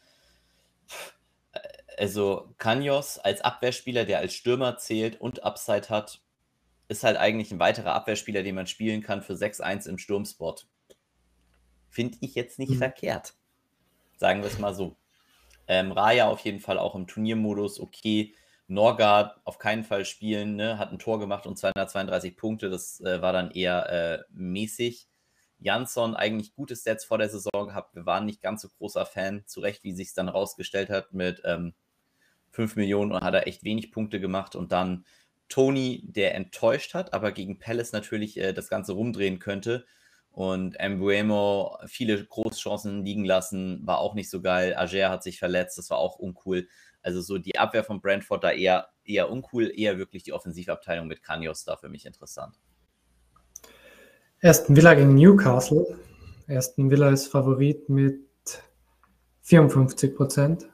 also 1.98 2.54
Kanyos 2.58 3.18
als 3.18 3.40
Abwehrspieler, 3.40 4.04
der 4.04 4.18
als 4.18 4.34
Stürmer 4.34 4.78
zählt 4.78 5.20
und 5.20 5.42
Upside 5.44 5.88
hat, 5.88 6.20
ist 6.88 7.04
halt 7.04 7.16
eigentlich 7.18 7.52
ein 7.52 7.60
weiterer 7.60 7.94
Abwehrspieler, 7.94 8.42
den 8.42 8.54
man 8.56 8.66
spielen 8.66 9.02
kann 9.02 9.22
für 9.22 9.34
6-1 9.34 9.88
im 9.88 9.98
Sturmsport. 9.98 10.66
Finde 11.88 12.18
ich 12.20 12.34
jetzt 12.34 12.58
nicht 12.58 12.72
mhm. 12.72 12.78
verkehrt. 12.78 13.34
Sagen 14.16 14.42
wir 14.42 14.48
es 14.48 14.58
mal 14.58 14.74
so. 14.74 14.96
Ähm, 15.68 15.92
Raya 15.92 16.28
auf 16.28 16.40
jeden 16.40 16.60
Fall 16.60 16.78
auch 16.78 16.94
im 16.94 17.06
Turniermodus, 17.06 17.78
okay. 17.78 18.34
Norgard 18.66 19.40
auf 19.44 19.58
keinen 19.58 19.82
Fall 19.82 20.04
spielen, 20.04 20.54
ne? 20.54 20.78
hat 20.78 20.92
ein 20.92 20.98
Tor 21.00 21.18
gemacht 21.18 21.46
und 21.46 21.58
232 21.58 22.36
Punkte, 22.36 22.70
das 22.70 23.00
äh, 23.00 23.20
war 23.20 23.32
dann 23.32 23.50
eher 23.50 23.90
äh, 23.90 24.24
mäßig. 24.30 25.08
Jansson 25.60 26.16
eigentlich 26.16 26.54
gute 26.54 26.74
Stats 26.74 27.04
vor 27.04 27.18
der 27.18 27.28
Saison 27.28 27.66
gehabt. 27.66 27.94
Wir 27.94 28.06
waren 28.06 28.26
nicht 28.26 28.40
ganz 28.40 28.62
so 28.62 28.68
großer 28.68 29.06
Fan, 29.06 29.44
zu 29.46 29.60
Recht, 29.60 29.84
wie 29.84 29.92
sich 29.92 30.08
es 30.08 30.14
dann 30.14 30.28
rausgestellt 30.28 30.90
hat 30.90 31.12
mit 31.12 31.42
ähm, 31.44 31.74
5 32.50 32.76
Millionen 32.76 33.12
und 33.12 33.22
hat 33.22 33.34
er 33.34 33.46
echt 33.46 33.64
wenig 33.64 33.92
Punkte 33.92 34.20
gemacht. 34.20 34.56
Und 34.56 34.72
dann 34.72 35.04
Tony, 35.48 36.02
der 36.04 36.34
enttäuscht 36.34 36.94
hat, 36.94 37.12
aber 37.12 37.32
gegen 37.32 37.58
Palace 37.58 37.92
natürlich 37.92 38.38
äh, 38.38 38.52
das 38.52 38.68
Ganze 38.68 38.92
rumdrehen 38.92 39.38
könnte. 39.38 39.84
Und 40.32 40.78
Embuemo 40.78 41.76
viele 41.86 42.24
Großchancen 42.24 43.04
liegen 43.04 43.24
lassen, 43.24 43.84
war 43.86 43.98
auch 43.98 44.14
nicht 44.14 44.30
so 44.30 44.40
geil. 44.40 44.74
Ager 44.76 45.10
hat 45.10 45.24
sich 45.24 45.38
verletzt, 45.38 45.76
das 45.76 45.90
war 45.90 45.98
auch 45.98 46.18
uncool. 46.18 46.68
Also 47.02 47.20
so 47.20 47.38
die 47.38 47.58
Abwehr 47.58 47.82
von 47.82 48.00
Brentford 48.00 48.44
da 48.44 48.52
eher, 48.52 48.90
eher 49.04 49.30
uncool, 49.30 49.72
eher 49.74 49.98
wirklich 49.98 50.22
die 50.22 50.32
Offensivabteilung 50.32 51.08
mit 51.08 51.22
Kanyos 51.22 51.64
da 51.64 51.76
für 51.76 51.88
mich 51.88 52.06
interessant. 52.06 52.60
Aston 54.42 54.74
Villa 54.74 54.94
gegen 54.94 55.14
Newcastle. 55.14 55.98
Aston 56.48 56.90
Villa 56.90 57.10
ist 57.10 57.26
Favorit 57.26 57.88
mit 57.90 58.24
54 59.42 60.16
Prozent. 60.16 60.66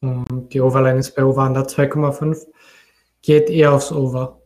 Und 0.00 0.52
die 0.52 0.60
Overline 0.60 0.98
ist 0.98 1.14
bei 1.14 1.24
Over 1.24 1.44
2,5. 1.44 2.46
Geht 3.22 3.48
eher 3.50 3.72
aufs 3.72 3.92
Over. 3.92 4.42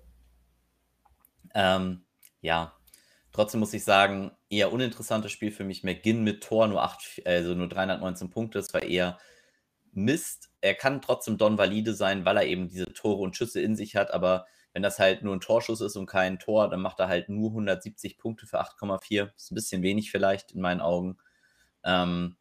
Ähm, 1.54 2.04
ja, 2.42 2.74
trotzdem 3.32 3.60
muss 3.60 3.72
ich 3.72 3.84
sagen, 3.84 4.32
eher 4.50 4.70
uninteressantes 4.70 5.32
Spiel 5.32 5.50
für 5.50 5.64
mich. 5.64 5.82
McGinn 5.82 6.22
mit 6.22 6.42
Tor, 6.42 6.68
nur, 6.68 6.82
8, 6.82 7.22
also 7.24 7.54
nur 7.54 7.68
319 7.68 8.28
Punkte. 8.28 8.58
Das 8.58 8.74
war 8.74 8.82
eher 8.82 9.18
Mist. 9.92 10.50
Er 10.60 10.74
kann 10.74 11.00
trotzdem 11.00 11.38
Don 11.38 11.56
valide 11.56 11.94
sein, 11.94 12.26
weil 12.26 12.36
er 12.36 12.46
eben 12.46 12.68
diese 12.68 12.92
Tore 12.92 13.22
und 13.22 13.34
Schüsse 13.34 13.62
in 13.62 13.76
sich 13.76 13.96
hat. 13.96 14.12
Aber 14.12 14.46
wenn 14.72 14.82
das 14.82 14.98
halt 14.98 15.22
nur 15.22 15.34
ein 15.34 15.40
Torschuss 15.40 15.80
ist 15.80 15.96
und 15.96 16.06
kein 16.06 16.38
Tor, 16.38 16.68
dann 16.68 16.80
macht 16.80 17.00
er 17.00 17.08
halt 17.08 17.28
nur 17.28 17.50
170 17.50 18.18
Punkte 18.18 18.46
für 18.46 18.60
8,4. 18.60 19.30
Ist 19.34 19.50
ein 19.50 19.54
bisschen 19.54 19.82
wenig 19.82 20.10
vielleicht 20.10 20.52
in 20.52 20.60
meinen 20.60 20.80
Augen. 20.80 21.18
Ähm, 21.84 22.36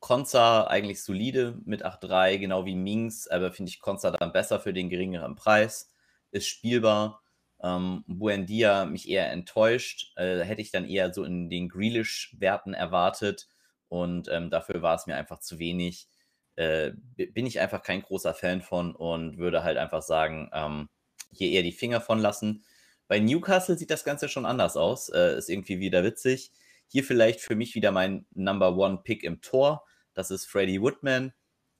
Konza 0.00 0.66
eigentlich 0.66 1.02
solide 1.04 1.58
mit 1.64 1.84
8,3, 1.84 2.38
genau 2.38 2.66
wie 2.66 2.74
Mings, 2.74 3.28
aber 3.28 3.52
finde 3.52 3.70
ich 3.70 3.80
Konza 3.80 4.10
dann 4.10 4.32
besser 4.32 4.58
für 4.60 4.72
den 4.72 4.90
geringeren 4.90 5.36
Preis. 5.36 5.92
Ist 6.32 6.48
spielbar. 6.48 7.22
Ähm, 7.62 8.04
Buendia 8.08 8.84
mich 8.84 9.08
eher 9.08 9.30
enttäuscht. 9.30 10.12
Äh, 10.16 10.40
hätte 10.40 10.60
ich 10.60 10.72
dann 10.72 10.86
eher 10.88 11.14
so 11.14 11.24
in 11.24 11.48
den 11.48 11.68
Grealish-Werten 11.68 12.74
erwartet. 12.74 13.48
Und 13.88 14.28
ähm, 14.28 14.50
dafür 14.50 14.82
war 14.82 14.96
es 14.96 15.06
mir 15.06 15.14
einfach 15.16 15.38
zu 15.38 15.58
wenig. 15.60 16.08
Äh, 16.56 16.92
bin 17.16 17.46
ich 17.46 17.60
einfach 17.60 17.82
kein 17.82 18.02
großer 18.02 18.34
Fan 18.34 18.60
von 18.60 18.96
und 18.96 19.38
würde 19.38 19.62
halt 19.62 19.78
einfach 19.78 20.02
sagen, 20.02 20.50
ähm, 20.52 20.88
hier 21.32 21.50
eher 21.50 21.62
die 21.62 21.72
Finger 21.72 22.00
von 22.00 22.18
lassen. 22.18 22.64
Bei 23.08 23.18
Newcastle 23.18 23.76
sieht 23.76 23.90
das 23.90 24.04
Ganze 24.04 24.28
schon 24.28 24.46
anders 24.46 24.76
aus. 24.76 25.08
Äh, 25.08 25.36
ist 25.36 25.50
irgendwie 25.50 25.80
wieder 25.80 26.04
witzig. 26.04 26.52
Hier 26.88 27.04
vielleicht 27.04 27.40
für 27.40 27.56
mich 27.56 27.74
wieder 27.74 27.90
mein 27.92 28.26
Number 28.32 28.76
One 28.76 29.00
Pick 29.02 29.24
im 29.24 29.40
Tor. 29.40 29.84
Das 30.14 30.30
ist 30.30 30.46
Freddie 30.46 30.80
Woodman. 30.80 31.32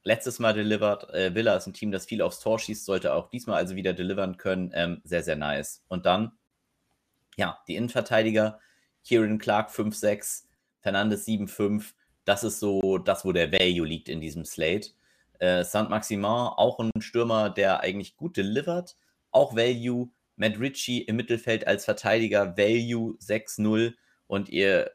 Letztes 0.04 0.38
Mal 0.38 0.52
delivered. 0.52 1.08
Äh, 1.10 1.34
Villa 1.34 1.56
ist 1.56 1.66
ein 1.66 1.74
Team, 1.74 1.92
das 1.92 2.06
viel 2.06 2.22
aufs 2.22 2.40
Tor 2.40 2.58
schießt, 2.58 2.84
sollte 2.84 3.14
auch 3.14 3.28
diesmal 3.28 3.56
also 3.56 3.76
wieder 3.76 3.92
delivern 3.92 4.36
können. 4.36 4.72
Ähm, 4.74 5.00
sehr, 5.04 5.22
sehr 5.22 5.36
nice. 5.36 5.84
Und 5.88 6.06
dann, 6.06 6.32
ja, 7.36 7.58
die 7.68 7.76
Innenverteidiger. 7.76 8.58
Kieran 9.04 9.38
Clark 9.38 9.70
5-6, 9.70 10.44
Fernandes 10.80 11.26
7-5. 11.26 11.92
Das 12.24 12.44
ist 12.44 12.60
so 12.60 12.98
das, 12.98 13.24
wo 13.24 13.32
der 13.32 13.52
Value 13.52 13.86
liegt 13.86 14.08
in 14.08 14.20
diesem 14.20 14.44
Slate. 14.44 14.90
Äh, 15.38 15.64
Saint-Maximin, 15.64 16.24
auch 16.24 16.78
ein 16.78 16.90
Stürmer, 17.00 17.50
der 17.50 17.80
eigentlich 17.80 18.16
gut 18.16 18.36
delivert. 18.36 18.96
Auch 19.32 19.56
Value. 19.56 20.10
Matt 20.36 20.58
Ritchie 20.58 21.02
im 21.02 21.16
Mittelfeld 21.16 21.66
als 21.66 21.84
Verteidiger, 21.84 22.56
Value 22.56 23.16
6-0. 23.18 23.94
Und 24.26 24.48
ihr 24.48 24.92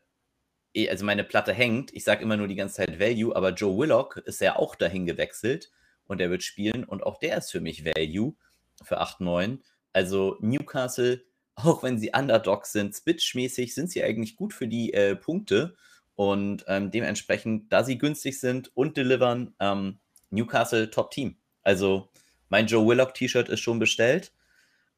Eh, 0.77 0.89
also 0.89 1.05
meine 1.05 1.23
Platte 1.23 1.53
hängt. 1.53 1.91
Ich 1.93 2.03
sage 2.03 2.21
immer 2.21 2.37
nur 2.37 2.47
die 2.47 2.55
ganze 2.55 2.75
Zeit 2.75 2.99
Value, 2.99 3.35
aber 3.35 3.49
Joe 3.49 3.77
Willock 3.77 4.17
ist 4.17 4.41
ja 4.41 4.55
auch 4.55 4.75
dahin 4.75 5.07
gewechselt 5.07 5.71
und 6.05 6.21
er 6.21 6.29
wird 6.29 6.43
spielen 6.43 6.83
und 6.83 7.03
auch 7.03 7.17
der 7.17 7.37
ist 7.37 7.51
für 7.51 7.61
mich 7.61 7.83
Value 7.83 8.35
für 8.83 9.01
8-9. 9.01 9.59
Also 9.91 10.37
Newcastle, 10.39 11.23
auch 11.55 11.81
wenn 11.81 11.97
sie 11.97 12.11
Underdogs 12.15 12.71
sind, 12.73 12.93
Spitch-mäßig 12.93 13.73
sind 13.73 13.89
sie 13.89 14.03
eigentlich 14.03 14.35
gut 14.35 14.53
für 14.53 14.67
die 14.67 14.93
äh, 14.93 15.15
Punkte 15.15 15.75
und 16.13 16.63
ähm, 16.67 16.91
dementsprechend, 16.91 17.73
da 17.73 17.83
sie 17.83 17.97
günstig 17.97 18.39
sind 18.39 18.75
und 18.75 18.97
delivern, 18.97 19.55
ähm, 19.59 19.99
Newcastle 20.29 20.91
Top-Team. 20.91 21.37
Also 21.63 22.09
mein 22.49 22.67
Joe 22.67 22.85
Willock 22.87 23.13
T-Shirt 23.13 23.49
ist 23.49 23.59
schon 23.59 23.79
bestellt 23.79 24.31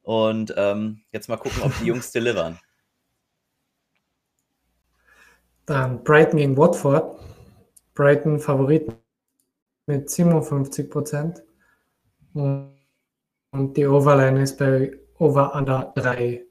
und 0.04 0.54
ähm, 0.58 1.02
jetzt 1.12 1.30
mal 1.30 1.38
gucken, 1.38 1.64
ob 1.64 1.78
die 1.80 1.86
Jungs 1.86 2.12
delivern. 2.14 2.60
Dann 5.66 6.04
Brighton 6.04 6.38
gegen 6.38 6.58
Watford. 6.58 7.20
Brighton 7.94 8.40
Favorit 8.40 8.92
mit 9.86 10.10
57 10.10 10.90
Prozent. 10.90 11.44
Und 12.34 12.74
die 13.76 13.86
Overline 13.86 14.42
ist 14.42 14.58
bei 14.58 14.98
Over 15.18 15.54
Under 15.54 15.92
3. 15.96 16.44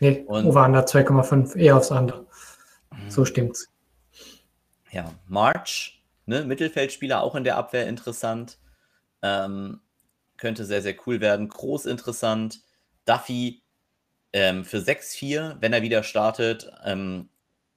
Nee, 0.00 0.24
und, 0.26 0.46
Over 0.46 0.66
Under 0.66 0.84
2,5, 0.84 1.56
eher 1.56 1.76
aufs 1.76 1.90
Under. 1.90 2.26
So 3.08 3.24
stimmt's. 3.24 3.68
Ja, 4.90 5.12
March, 5.26 6.02
ne, 6.26 6.44
Mittelfeldspieler 6.44 7.22
auch 7.22 7.34
in 7.34 7.44
der 7.44 7.56
Abwehr 7.56 7.86
interessant. 7.86 8.58
Ähm, 9.22 9.80
könnte 10.36 10.64
sehr, 10.64 10.82
sehr 10.82 10.94
cool 11.06 11.20
werden. 11.20 11.48
Groß 11.48 11.86
interessant. 11.86 12.60
Duffy 13.04 13.62
ähm, 14.32 14.64
für 14.64 14.78
6-4, 14.78 15.56
wenn 15.60 15.72
er 15.72 15.82
wieder 15.82 16.02
startet. 16.02 16.70
Ähm, 16.84 17.28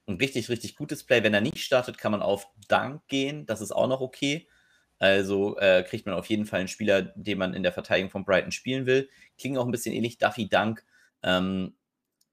ein 0.06 0.16
richtig, 0.16 0.48
richtig 0.48 0.76
gutes 0.76 1.04
Play. 1.04 1.22
Wenn 1.22 1.34
er 1.34 1.40
nicht 1.40 1.58
startet, 1.58 1.98
kann 1.98 2.12
man 2.12 2.22
auf 2.22 2.46
Dank 2.68 3.06
gehen. 3.08 3.46
Das 3.46 3.60
ist 3.60 3.72
auch 3.72 3.88
noch 3.88 4.00
okay. 4.00 4.48
Also 4.98 5.58
äh, 5.58 5.82
kriegt 5.82 6.06
man 6.06 6.14
auf 6.14 6.26
jeden 6.26 6.46
Fall 6.46 6.60
einen 6.60 6.68
Spieler, 6.68 7.02
den 7.02 7.38
man 7.38 7.54
in 7.54 7.64
der 7.64 7.72
Verteidigung 7.72 8.10
von 8.10 8.24
Brighton 8.24 8.52
spielen 8.52 8.86
will. 8.86 9.08
Klingt 9.38 9.58
auch 9.58 9.64
ein 9.64 9.72
bisschen 9.72 9.94
ähnlich. 9.94 10.18
Duffy 10.18 10.48
Dank 10.48 10.84
ähm, 11.24 11.74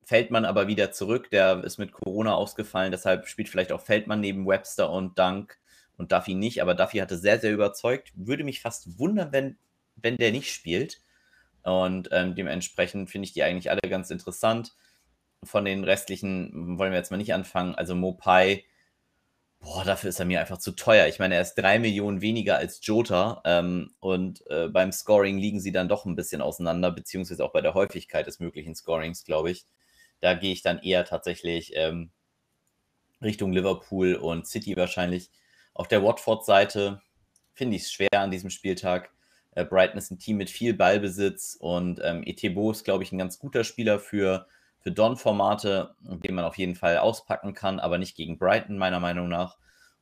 fällt 0.06 0.30
man 0.30 0.46
aber 0.46 0.68
wieder 0.68 0.92
zurück. 0.92 1.32
Der 1.32 1.64
ist 1.64 1.80
mit 1.80 1.92
Corona 1.92 2.36
ausgefallen. 2.36 2.92
Deshalb 2.92 3.28
spielt 3.28 3.50
vielleicht 3.50 3.72
auch 3.72 3.82
Feldmann 3.82 4.20
neben 4.20 4.46
Webster 4.48 4.92
und 4.92 5.18
Dank 5.18 5.58
und 6.00 6.12
Duffy 6.12 6.34
nicht. 6.34 6.64
Aber 6.64 6.74
Duffy 6.74 6.98
hatte 6.98 7.20
sehr, 7.20 7.40
sehr 7.40 7.54
überzeugt. 7.54 8.12
Würde 8.16 8.44
mich 8.44 8.62
fast 8.62 8.98
wundern, 8.98 9.32
wenn, 9.32 9.58
wenn 9.96 10.18
der 10.18 10.32
nicht 10.32 10.52
spielt. 10.52 11.02
Und 11.62 12.10
ähm, 12.12 12.34
dementsprechend 12.34 13.12
finde 13.12 13.28
ich 13.28 13.34
die 13.34 13.44
eigentlich 13.44 13.70
alle 13.70 13.82
ganz 13.82 14.10
interessant 14.10 14.74
von 15.44 15.66
den 15.66 15.84
restlichen 15.84 16.78
wollen 16.78 16.92
wir 16.92 16.98
jetzt 16.98 17.12
mal 17.12 17.18
nicht 17.18 17.34
anfangen. 17.34 17.76
Also 17.76 17.96
Mopai, 17.96 18.66
boah, 19.60 19.84
dafür 19.84 20.10
ist 20.10 20.20
er 20.20 20.26
mir 20.26 20.40
einfach 20.42 20.58
zu 20.58 20.72
teuer. 20.72 21.08
Ich 21.08 21.20
meine, 21.20 21.36
er 21.36 21.42
ist 21.42 21.56
drei 21.56 21.80
Millionen 21.80 22.22
weniger 22.22 22.58
als 22.58 22.80
Jota 22.86 23.42
ähm, 23.46 23.94
und 24.00 24.46
äh, 24.48 24.68
beim 24.70 24.92
Scoring 24.92 25.38
liegen 25.38 25.60
sie 25.60 25.72
dann 25.72 25.90
doch 25.90 26.06
ein 26.06 26.16
bisschen 26.16 26.42
auseinander, 26.42 26.92
beziehungsweise 26.92 27.44
auch 27.46 27.54
bei 27.54 27.62
der 27.62 27.74
Häufigkeit 27.74 28.28
des 28.28 28.40
möglichen 28.40 28.76
Scorings, 28.76 29.24
glaube 29.24 29.52
ich. 29.52 29.66
Da 30.22 30.34
gehe 30.34 30.52
ich 30.54 30.62
dann 30.62 30.80
eher 30.80 31.06
tatsächlich 31.06 31.74
ähm, 31.76 32.12
Richtung 33.22 33.52
Liverpool 33.54 34.16
und 34.16 34.48
City 34.48 34.76
wahrscheinlich. 34.76 35.30
Auf 35.80 35.88
der 35.88 36.04
Watford-Seite 36.04 37.02
finde 37.54 37.78
ich 37.78 37.84
es 37.84 37.92
schwer 37.94 38.10
an 38.20 38.32
diesem 38.32 38.50
Spieltag. 38.50 39.12
Äh, 39.52 39.64
Brighton 39.64 39.98
ist 39.98 40.12
ein 40.12 40.20
Team 40.20 40.36
mit 40.36 40.50
viel 40.50 40.74
Ballbesitz 40.74 41.56
und 41.58 42.02
ähm, 42.04 42.22
Etebo 42.26 42.70
ist, 42.70 42.84
glaube 42.84 43.06
ich, 43.06 43.14
ein 43.14 43.18
ganz 43.18 43.40
guter 43.40 43.64
Spieler 43.64 43.98
für 43.98 44.46
für 44.80 44.92
Don-Formate, 44.92 45.96
den 46.02 46.36
man 46.36 46.44
auf 46.44 46.58
jeden 46.58 46.76
Fall 46.76 46.98
auspacken 46.98 47.54
kann, 47.54 47.80
aber 47.80 47.98
nicht 47.98 48.18
gegen 48.18 48.38
Brighton, 48.38 48.78
meiner 48.78 49.00
Meinung 49.00 49.30
nach. 49.30 49.58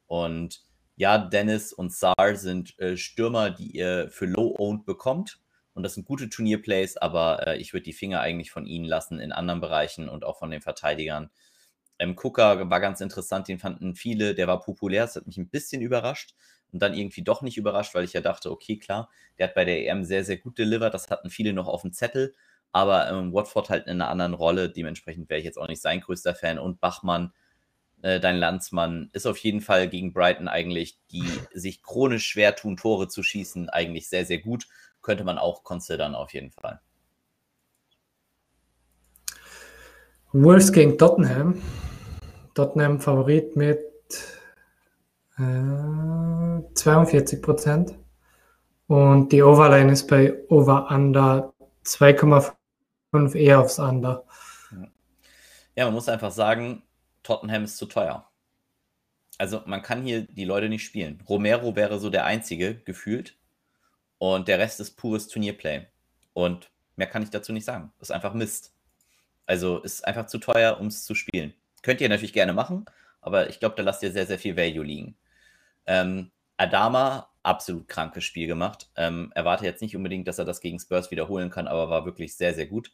Und 0.07 0.63
ja, 0.95 1.19
Dennis 1.19 1.73
und 1.73 1.93
Saar 1.93 2.35
sind 2.35 2.79
äh, 2.79 2.97
Stürmer, 2.97 3.51
die 3.51 3.69
ihr 3.69 4.09
für 4.09 4.25
Low-Owned 4.25 4.83
bekommt. 4.83 5.39
Und 5.75 5.83
das 5.83 5.93
sind 5.93 6.07
gute 6.07 6.27
Turnierplays, 6.27 6.97
aber 6.97 7.45
äh, 7.45 7.57
ich 7.57 7.73
würde 7.73 7.83
die 7.83 7.93
Finger 7.93 8.21
eigentlich 8.21 8.49
von 8.49 8.65
ihnen 8.65 8.85
lassen 8.85 9.19
in 9.19 9.31
anderen 9.31 9.61
Bereichen 9.61 10.09
und 10.09 10.25
auch 10.25 10.39
von 10.39 10.49
den 10.49 10.61
Verteidigern. 10.61 11.29
Ähm, 11.99 12.15
Cooker 12.15 12.69
war 12.69 12.79
ganz 12.79 13.01
interessant, 13.01 13.47
den 13.47 13.59
fanden 13.59 13.95
viele, 13.95 14.35
der 14.35 14.47
war 14.47 14.59
populär, 14.61 15.03
das 15.03 15.15
hat 15.15 15.27
mich 15.27 15.37
ein 15.37 15.49
bisschen 15.49 15.81
überrascht 15.81 16.35
und 16.71 16.81
dann 16.81 16.93
irgendwie 16.93 17.23
doch 17.23 17.41
nicht 17.41 17.57
überrascht, 17.57 17.95
weil 17.95 18.03
ich 18.03 18.13
ja 18.13 18.21
dachte, 18.21 18.51
okay, 18.51 18.77
klar, 18.77 19.09
der 19.37 19.47
hat 19.47 19.55
bei 19.55 19.65
der 19.65 19.79
EM 19.81 20.03
sehr, 20.03 20.23
sehr 20.23 20.37
gut 20.37 20.57
delivered, 20.57 20.93
das 20.93 21.09
hatten 21.09 21.29
viele 21.29 21.53
noch 21.53 21.67
auf 21.67 21.81
dem 21.81 21.93
Zettel, 21.93 22.35
aber 22.71 23.09
ähm, 23.09 23.33
Watford 23.33 23.69
halt 23.69 23.87
in 23.87 24.01
einer 24.01 24.09
anderen 24.09 24.33
Rolle. 24.33 24.69
Dementsprechend 24.69 25.29
wäre 25.29 25.39
ich 25.39 25.45
jetzt 25.45 25.57
auch 25.57 25.67
nicht 25.67 25.81
sein 25.81 26.01
größter 26.01 26.35
Fan. 26.35 26.59
Und 26.59 26.79
Bachmann, 26.79 27.33
äh, 28.01 28.19
dein 28.19 28.37
Landsmann, 28.37 29.09
ist 29.13 29.25
auf 29.25 29.37
jeden 29.39 29.61
Fall 29.61 29.89
gegen 29.89 30.13
Brighton 30.13 30.47
eigentlich, 30.47 30.99
die 31.11 31.23
sich 31.53 31.81
chronisch 31.83 32.27
schwer 32.27 32.55
tun, 32.55 32.77
Tore 32.77 33.07
zu 33.07 33.23
schießen, 33.23 33.69
eigentlich 33.69 34.09
sehr, 34.09 34.25
sehr 34.25 34.39
gut. 34.39 34.67
Könnte 35.01 35.23
man 35.23 35.37
auch 35.37 35.63
considern 35.63 36.15
auf 36.15 36.33
jeden 36.33 36.51
Fall. 36.51 36.81
Wolves 40.43 40.71
gegen 40.71 40.97
Tottenham. 40.97 41.61
Tottenham 42.53 42.99
Favorit 42.99 43.55
mit 43.55 43.79
äh, 45.37 46.73
42 46.73 47.41
Prozent. 47.41 47.95
Und 48.87 49.31
die 49.31 49.41
Overline 49.41 49.91
ist 49.91 50.07
bei 50.07 50.33
Over 50.49 50.89
Under 50.89 51.53
2,5 51.83 52.53
5 53.11 53.35
eher 53.35 53.61
aufs 53.61 53.79
Under. 53.79 54.25
Ja, 55.75 55.85
man 55.85 55.93
muss 55.93 56.09
einfach 56.09 56.31
sagen, 56.31 56.83
Tottenham 57.23 57.63
ist 57.63 57.77
zu 57.77 57.85
teuer. 57.85 58.29
Also 59.37 59.61
man 59.65 59.81
kann 59.81 60.03
hier 60.03 60.21
die 60.23 60.45
Leute 60.45 60.69
nicht 60.69 60.83
spielen. 60.83 61.23
Romero 61.27 61.75
wäre 61.75 61.99
so 61.99 62.09
der 62.09 62.25
einzige, 62.25 62.75
gefühlt. 62.75 63.37
Und 64.17 64.47
der 64.47 64.59
Rest 64.59 64.79
ist 64.79 64.97
pures 64.97 65.27
Turnierplay. 65.27 65.87
Und 66.33 66.71
mehr 66.95 67.07
kann 67.07 67.23
ich 67.23 67.29
dazu 67.29 67.53
nicht 67.53 67.65
sagen. 67.65 67.91
Das 67.99 68.09
ist 68.09 68.15
einfach 68.15 68.33
Mist. 68.33 68.73
Also 69.47 69.79
ist 69.79 70.05
einfach 70.05 70.27
zu 70.27 70.37
teuer, 70.37 70.79
um 70.79 70.87
es 70.87 71.05
zu 71.05 71.15
spielen. 71.15 71.53
Könnt 71.81 72.01
ihr 72.01 72.09
natürlich 72.09 72.33
gerne 72.33 72.53
machen, 72.53 72.85
aber 73.21 73.49
ich 73.49 73.59
glaube, 73.59 73.75
da 73.75 73.83
lasst 73.83 74.03
ihr 74.03 74.11
sehr, 74.11 74.27
sehr 74.27 74.37
viel 74.37 74.55
Value 74.57 74.83
liegen. 74.83 75.17
Ähm, 75.87 76.31
Adama, 76.57 77.29
absolut 77.43 77.87
krankes 77.87 78.25
Spiel 78.25 78.47
gemacht. 78.47 78.89
Ähm, 78.95 79.31
erwarte 79.35 79.65
jetzt 79.65 79.81
nicht 79.81 79.95
unbedingt, 79.95 80.27
dass 80.27 80.37
er 80.37 80.45
das 80.45 80.61
gegen 80.61 80.79
Spurs 80.79 81.11
wiederholen 81.11 81.49
kann, 81.49 81.67
aber 81.67 81.89
war 81.89 82.05
wirklich 82.05 82.35
sehr, 82.35 82.53
sehr 82.53 82.67
gut. 82.67 82.91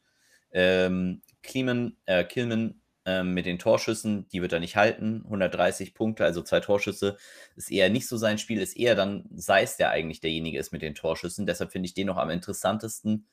Ähm, 0.52 1.22
Kleeman, 1.42 1.98
äh, 2.06 2.24
Killman 2.24 2.82
ähm, 3.06 3.34
mit 3.34 3.46
den 3.46 3.60
Torschüssen, 3.60 4.28
die 4.30 4.42
wird 4.42 4.54
er 4.54 4.60
nicht 4.60 4.76
halten. 4.76 5.22
130 5.26 5.94
Punkte, 5.94 6.24
also 6.24 6.42
zwei 6.42 6.60
Torschüsse, 6.60 7.18
ist 7.56 7.72
eher 7.72 7.90
nicht 7.90 8.08
so 8.08 8.18
sein 8.18 8.38
Spiel, 8.38 8.62
ist 8.62 8.78
eher 8.78 8.96
dann 8.96 9.26
Seis, 9.36 9.78
der 9.78 9.90
eigentlich 9.90 10.22
derjenige 10.22 10.60
ist 10.60 10.72
mit 10.72 10.82
den 10.82 10.96
Torschüssen. 10.96 11.46
Deshalb 11.46 11.72
finde 11.72 11.88
ich 11.88 11.94
den 11.94 12.08
noch 12.08 12.18
am 12.18 12.30
interessantesten. 12.30 13.28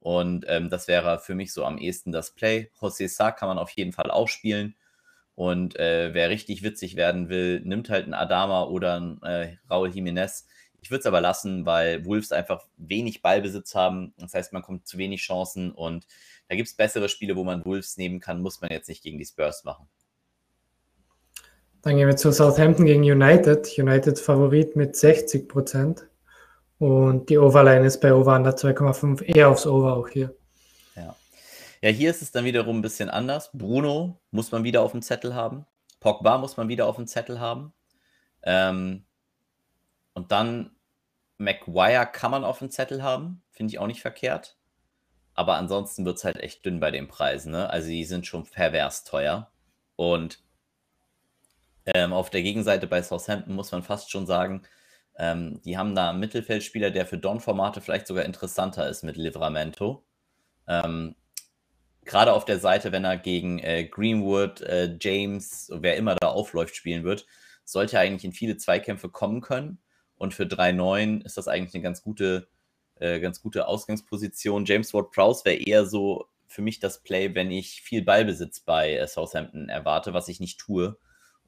Und 0.00 0.44
ähm, 0.48 0.70
das 0.70 0.88
wäre 0.88 1.18
für 1.18 1.34
mich 1.34 1.52
so 1.52 1.64
am 1.64 1.78
ehesten 1.78 2.12
das 2.12 2.30
Play. 2.30 2.70
José 2.80 3.08
Sa 3.08 3.32
kann 3.32 3.48
man 3.48 3.58
auf 3.58 3.70
jeden 3.70 3.92
Fall 3.92 4.10
auch 4.10 4.28
spielen. 4.28 4.74
Und 5.34 5.78
äh, 5.78 6.14
wer 6.14 6.30
richtig 6.30 6.62
witzig 6.62 6.96
werden 6.96 7.28
will, 7.28 7.60
nimmt 7.60 7.90
halt 7.90 8.04
einen 8.04 8.14
Adama 8.14 8.64
oder 8.64 8.96
einen 8.96 9.22
äh, 9.22 9.56
Raul 9.70 9.90
Jiménez. 9.90 10.44
Ich 10.80 10.90
würde 10.90 11.00
es 11.00 11.06
aber 11.06 11.20
lassen, 11.20 11.66
weil 11.66 12.04
Wolves 12.06 12.32
einfach 12.32 12.64
wenig 12.76 13.20
Ballbesitz 13.20 13.74
haben. 13.74 14.14
Das 14.18 14.34
heißt, 14.34 14.52
man 14.52 14.62
kommt 14.62 14.86
zu 14.86 14.98
wenig 14.98 15.20
Chancen 15.20 15.72
und 15.72 16.06
da 16.48 16.54
gibt 16.54 16.68
es 16.68 16.74
bessere 16.74 17.08
Spiele, 17.08 17.36
wo 17.36 17.44
man 17.44 17.64
Wolves 17.64 17.96
nehmen 17.96 18.20
kann, 18.20 18.40
muss 18.40 18.60
man 18.60 18.70
jetzt 18.70 18.88
nicht 18.88 19.02
gegen 19.02 19.18
die 19.18 19.24
Spurs 19.24 19.64
machen. 19.64 19.88
Dann 21.82 21.96
gehen 21.96 22.08
wir 22.08 22.16
zu 22.16 22.32
Southampton 22.32 22.86
gegen 22.86 23.02
United. 23.02 23.78
United 23.78 24.18
Favorit 24.18 24.74
mit 24.74 24.96
60 24.96 25.48
Prozent. 25.48 26.06
Und 26.78 27.30
die 27.30 27.38
Overline 27.38 27.86
ist 27.86 28.00
bei 28.00 28.12
Over 28.12 28.36
under 28.36 28.50
2,5 28.50 29.22
eher 29.22 29.48
aufs 29.48 29.66
Over 29.66 29.96
auch 29.96 30.08
hier. 30.08 30.34
Ja. 30.94 31.16
ja, 31.80 31.90
hier 31.90 32.10
ist 32.10 32.22
es 32.22 32.32
dann 32.32 32.44
wiederum 32.44 32.78
ein 32.78 32.82
bisschen 32.82 33.08
anders. 33.08 33.50
Bruno 33.52 34.20
muss 34.30 34.52
man 34.52 34.64
wieder 34.64 34.82
auf 34.82 34.92
dem 34.92 35.02
Zettel 35.02 35.34
haben. 35.34 35.66
Pogba 36.00 36.38
muss 36.38 36.56
man 36.56 36.68
wieder 36.68 36.86
auf 36.86 36.96
dem 36.96 37.06
Zettel 37.06 37.40
haben. 37.40 37.72
Ähm, 38.42 39.04
und 40.12 40.32
dann 40.32 40.70
Maguire 41.38 42.06
kann 42.06 42.30
man 42.30 42.44
auf 42.44 42.58
dem 42.58 42.70
Zettel 42.70 43.02
haben. 43.02 43.42
Finde 43.50 43.72
ich 43.72 43.78
auch 43.78 43.86
nicht 43.86 44.02
verkehrt. 44.02 44.56
Aber 45.34 45.56
ansonsten 45.56 46.04
wird 46.04 46.16
es 46.16 46.24
halt 46.24 46.38
echt 46.38 46.64
dünn 46.64 46.80
bei 46.80 46.90
den 46.90 47.08
Preisen. 47.08 47.52
Ne? 47.52 47.68
Also 47.68 47.88
die 47.88 48.04
sind 48.04 48.26
schon 48.26 48.44
pervers 48.44 49.04
teuer. 49.04 49.50
Und 49.96 50.40
ähm, 51.86 52.12
auf 52.12 52.30
der 52.30 52.42
Gegenseite 52.42 52.86
bei 52.86 53.02
Southampton 53.02 53.54
muss 53.54 53.72
man 53.72 53.82
fast 53.82 54.10
schon 54.10 54.26
sagen, 54.26 54.62
ähm, 55.18 55.60
die 55.62 55.78
haben 55.78 55.94
da 55.94 56.10
einen 56.10 56.20
Mittelfeldspieler, 56.20 56.90
der 56.90 57.06
für 57.06 57.18
Don-Formate 57.18 57.80
vielleicht 57.80 58.06
sogar 58.06 58.24
interessanter 58.24 58.88
ist 58.88 59.02
mit 59.02 59.16
Livramento. 59.16 60.04
Ähm, 60.68 61.16
Gerade 62.04 62.32
auf 62.34 62.44
der 62.44 62.60
Seite, 62.60 62.92
wenn 62.92 63.04
er 63.04 63.16
gegen 63.16 63.58
äh, 63.58 63.84
Greenwood, 63.84 64.60
äh, 64.60 64.96
James, 65.00 65.70
wer 65.72 65.96
immer 65.96 66.14
da 66.16 66.28
aufläuft, 66.28 66.76
spielen 66.76 67.02
wird, 67.02 67.26
sollte 67.64 67.96
er 67.96 68.02
eigentlich 68.02 68.24
in 68.24 68.32
viele 68.32 68.56
Zweikämpfe 68.56 69.08
kommen 69.08 69.40
können. 69.40 69.78
Und 70.16 70.32
für 70.34 70.44
3-9 70.44 71.24
ist 71.24 71.36
das 71.36 71.48
eigentlich 71.48 71.74
eine 71.74 71.82
ganz 71.82 72.02
gute, 72.02 72.48
äh, 72.96 73.18
ganz 73.20 73.40
gute 73.40 73.66
Ausgangsposition. 73.66 74.66
James 74.66 74.94
Ward-Prowse 74.94 75.44
wäre 75.44 75.56
eher 75.56 75.86
so 75.86 76.26
für 76.46 76.62
mich 76.62 76.78
das 76.78 77.02
Play, 77.02 77.34
wenn 77.34 77.50
ich 77.50 77.82
viel 77.82 78.02
Ballbesitz 78.02 78.60
bei 78.60 78.94
äh, 78.94 79.06
Southampton 79.08 79.68
erwarte, 79.68 80.14
was 80.14 80.28
ich 80.28 80.40
nicht 80.40 80.60
tue 80.60 80.96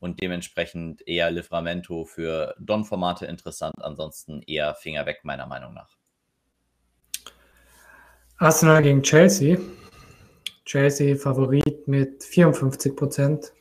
und 0.01 0.21
dementsprechend 0.23 1.07
eher 1.07 1.31
Livramento 1.31 2.05
für 2.05 2.55
Don-Formate 2.59 3.27
interessant, 3.27 3.75
ansonsten 3.81 4.43
eher 4.43 4.75
Finger 4.75 5.07
weg, 5.07 5.21
meiner 5.23 5.47
Meinung 5.47 5.75
nach. 5.75 5.97
Arsenal 8.39 8.83
gegen 8.83 9.03
Chelsea. 9.03 9.59
Chelsea 10.65 11.17
Favorit 11.17 11.89
mit 11.89 12.23
54 12.23 12.95
Prozent. 12.95 13.53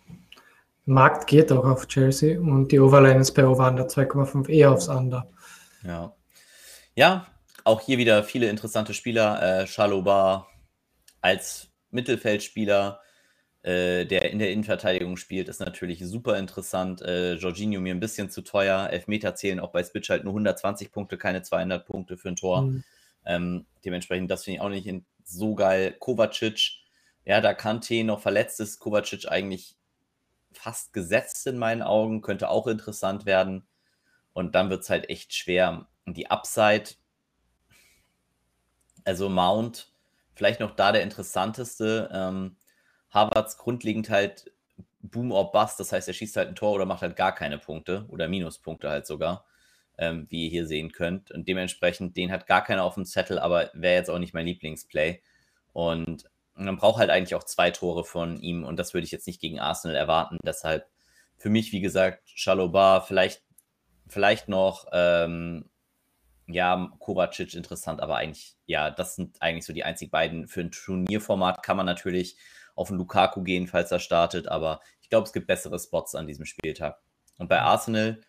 Markt 0.86 1.28
geht 1.28 1.52
auch 1.52 1.66
auf 1.66 1.88
Chelsea 1.88 2.40
und 2.40 2.72
die 2.72 2.80
Overline 2.80 3.20
ist 3.20 3.32
bei 3.32 3.46
Over 3.46 3.68
2,5 3.68 4.48
eher 4.50 4.72
aufs 4.72 4.88
Under. 4.88 5.30
Ja. 5.84 6.14
Ja, 6.96 7.28
auch 7.64 7.82
hier 7.82 7.98
wieder 7.98 8.24
viele 8.24 8.50
interessante 8.50 8.94
Spieler. 8.94 9.62
Äh, 9.62 9.68
Shalobar 9.68 10.48
als 11.22 11.70
Mittelfeldspieler 11.92 13.02
äh, 13.64 14.06
der 14.06 14.32
in 14.32 14.40
der 14.40 14.52
Innenverteidigung 14.52 15.18
spielt, 15.18 15.50
ist 15.50 15.60
natürlich 15.60 16.06
super 16.06 16.38
interessant. 16.38 17.02
Äh, 17.02 17.34
Jorginho 17.34 17.82
mir 17.82 17.94
ein 17.94 18.00
bisschen 18.00 18.30
zu 18.30 18.42
teuer. 18.42 18.90
Elfmeter 18.92 19.36
zählen 19.36 19.60
auch 19.60 19.72
bei 19.72 19.84
Switch 19.84 20.10
halt 20.10 20.24
nur 20.24 20.32
120 20.32 20.92
Punkte, 20.92 21.18
keine 21.18 21.42
200 21.42 21.86
Punkte 21.86 22.18
für 22.18 22.30
ein 22.30 22.36
Tor. 22.36 22.64
Mhm. 22.64 22.84
Ähm, 23.26 23.66
dementsprechend, 23.84 24.32
das 24.32 24.46
finde 24.46 24.56
ich 24.58 24.62
auch 24.62 24.70
nicht 24.70 24.90
so 25.26 25.56
geil. 25.56 25.94
Kovacic, 26.00 26.80
ja, 27.26 27.42
da 27.42 27.54
Kante 27.54 28.04
noch 28.04 28.22
verletzt 28.22 28.60
ist, 28.60 28.80
Kovacic 28.80 29.30
eigentlich 29.30 29.76
fast 30.54 30.94
gesetzt 30.94 31.46
in 31.48 31.58
meinen 31.58 31.82
Augen, 31.82 32.22
könnte 32.22 32.50
auch 32.50 32.68
interessant 32.68 33.26
werden. 33.26 33.68
Und 34.34 34.56
dann 34.56 34.70
wird 34.70 34.84
es 34.84 34.90
halt 34.90 35.10
echt 35.10 35.34
schwer. 35.34 35.88
Und 36.06 36.16
die 36.16 36.30
Upside, 36.30 36.92
also 39.04 39.30
Mount, 39.30 39.92
vielleicht 40.36 40.60
noch 40.60 40.76
da 40.76 40.92
der 40.92 41.04
interessanteste. 41.04 42.10
Ähm, 42.14 42.56
Harvards 43.18 43.58
grundlegend 43.58 44.10
halt 44.10 44.52
Boom 45.00 45.32
or 45.32 45.52
Bust, 45.52 45.80
das 45.80 45.92
heißt, 45.92 46.08
er 46.08 46.14
schießt 46.14 46.36
halt 46.38 46.50
ein 46.50 46.56
Tor 46.56 46.74
oder 46.74 46.86
macht 46.86 47.02
halt 47.02 47.16
gar 47.16 47.34
keine 47.34 47.58
Punkte 47.58 48.06
oder 48.10 48.28
Minuspunkte 48.28 48.90
halt 48.90 49.08
sogar, 49.08 49.46
ähm, 49.98 50.28
wie 50.30 50.46
ihr 50.46 50.50
hier 50.50 50.68
sehen 50.68 50.92
könnt. 50.92 51.32
Und 51.32 51.48
dementsprechend, 51.48 52.18
den 52.18 52.32
hat 52.32 52.48
gar 52.48 52.64
keiner 52.64 52.84
auf 52.84 52.96
dem 52.96 53.06
Zettel, 53.06 53.40
aber 53.40 53.72
wäre 53.74 53.96
jetzt 53.96 54.10
auch 54.10 54.20
nicht 54.20 54.34
mein 54.34 54.46
Lieblingsplay. 54.46 55.22
Und 55.74 56.26
man 56.56 56.78
braucht 56.78 57.00
halt 57.00 57.10
eigentlich 57.10 57.36
auch 57.36 57.44
zwei 57.44 57.72
Tore 57.72 58.04
von 58.04 58.38
ihm 58.38 58.64
und 58.64 58.78
das 58.78 58.94
würde 58.94 59.06
ich 59.06 59.12
jetzt 59.12 59.28
nicht 59.28 59.40
gegen 59.40 59.60
Arsenal 59.60 59.96
erwarten. 59.96 60.40
Deshalb 60.44 60.88
für 61.38 61.50
mich, 61.50 61.72
wie 61.72 61.82
gesagt, 61.82 62.30
Shalobar, 62.34 63.02
vielleicht, 63.02 63.44
vielleicht 64.08 64.50
noch, 64.50 64.88
ähm, 64.92 65.70
ja, 66.48 66.92
Kovacic 67.00 67.54
interessant, 67.54 68.02
aber 68.02 68.16
eigentlich, 68.18 68.56
ja, 68.66 68.90
das 68.90 69.16
sind 69.16 69.42
eigentlich 69.42 69.66
so 69.66 69.74
die 69.74 69.84
einzig 69.84 70.12
beiden. 70.12 70.48
Für 70.48 70.62
ein 70.62 70.72
Turnierformat 70.72 71.62
kann 71.62 71.78
man 71.78 71.86
natürlich 71.86 72.38
auf 72.78 72.90
einen 72.90 73.00
Lukaku 73.00 73.44
gehen, 73.44 73.68
falls 73.68 73.92
er 73.92 74.00
startet, 74.00 74.48
aber 74.48 74.80
ich 75.02 75.10
glaube, 75.10 75.26
es 75.26 75.34
gibt 75.34 75.48
bessere 75.48 75.80
Spots 75.80 76.16
an 76.16 76.28
diesem 76.28 76.46
Spieltag. 76.46 77.00
Und 77.38 77.50
bei 77.50 77.60
Arsenal, 77.60 78.22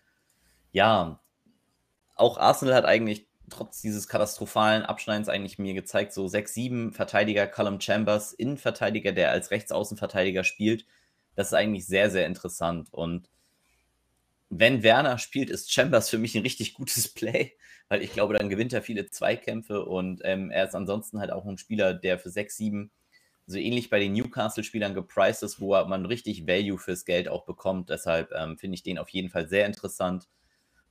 ja, 0.72 1.20
auch 2.16 2.38
Arsenal 2.38 2.74
hat 2.74 2.84
eigentlich 2.84 3.28
trotz 3.50 3.80
dieses 3.80 4.08
katastrophalen 4.08 4.82
Abschneidens 4.82 5.28
eigentlich 5.28 5.58
mir 5.58 5.74
gezeigt, 5.74 6.12
so 6.12 6.26
6-7 6.26 6.92
Verteidiger, 6.92 7.46
Callum 7.46 7.80
Chambers, 7.80 8.32
Innenverteidiger, 8.32 9.12
der 9.12 9.30
als 9.30 9.50
Rechtsaußenverteidiger 9.50 10.44
spielt. 10.44 10.86
Das 11.34 11.48
ist 11.48 11.54
eigentlich 11.54 11.86
sehr, 11.86 12.10
sehr 12.10 12.26
interessant. 12.26 12.92
Und 12.92 13.30
wenn 14.50 14.82
Werner 14.82 15.18
spielt, 15.18 15.50
ist 15.50 15.72
Chambers 15.72 16.08
für 16.08 16.18
mich 16.18 16.34
ein 16.34 16.42
richtig 16.42 16.74
gutes 16.74 17.08
Play, 17.14 17.52
weil 17.88 18.02
ich 18.02 18.12
glaube, 18.12 18.34
dann 18.34 18.48
gewinnt 18.48 18.72
er 18.72 18.82
viele 18.82 19.10
Zweikämpfe 19.10 19.84
und 19.84 20.20
ähm, 20.24 20.50
er 20.50 20.66
ist 20.66 20.74
ansonsten 20.74 21.20
halt 21.20 21.32
auch 21.32 21.44
ein 21.44 21.58
Spieler, 21.58 21.94
der 21.94 22.18
für 22.18 22.30
6-7 22.30 22.90
so 23.48 23.58
ähnlich 23.58 23.88
bei 23.88 23.98
den 23.98 24.12
Newcastle-Spielern 24.12 24.92
gepriced 24.92 25.42
ist, 25.42 25.58
wo 25.58 25.70
man 25.86 26.04
richtig 26.04 26.46
Value 26.46 26.78
fürs 26.78 27.06
Geld 27.06 27.28
auch 27.28 27.46
bekommt. 27.46 27.88
Deshalb 27.88 28.30
ähm, 28.36 28.58
finde 28.58 28.74
ich 28.74 28.82
den 28.82 28.98
auf 28.98 29.08
jeden 29.08 29.30
Fall 29.30 29.48
sehr 29.48 29.64
interessant. 29.64 30.28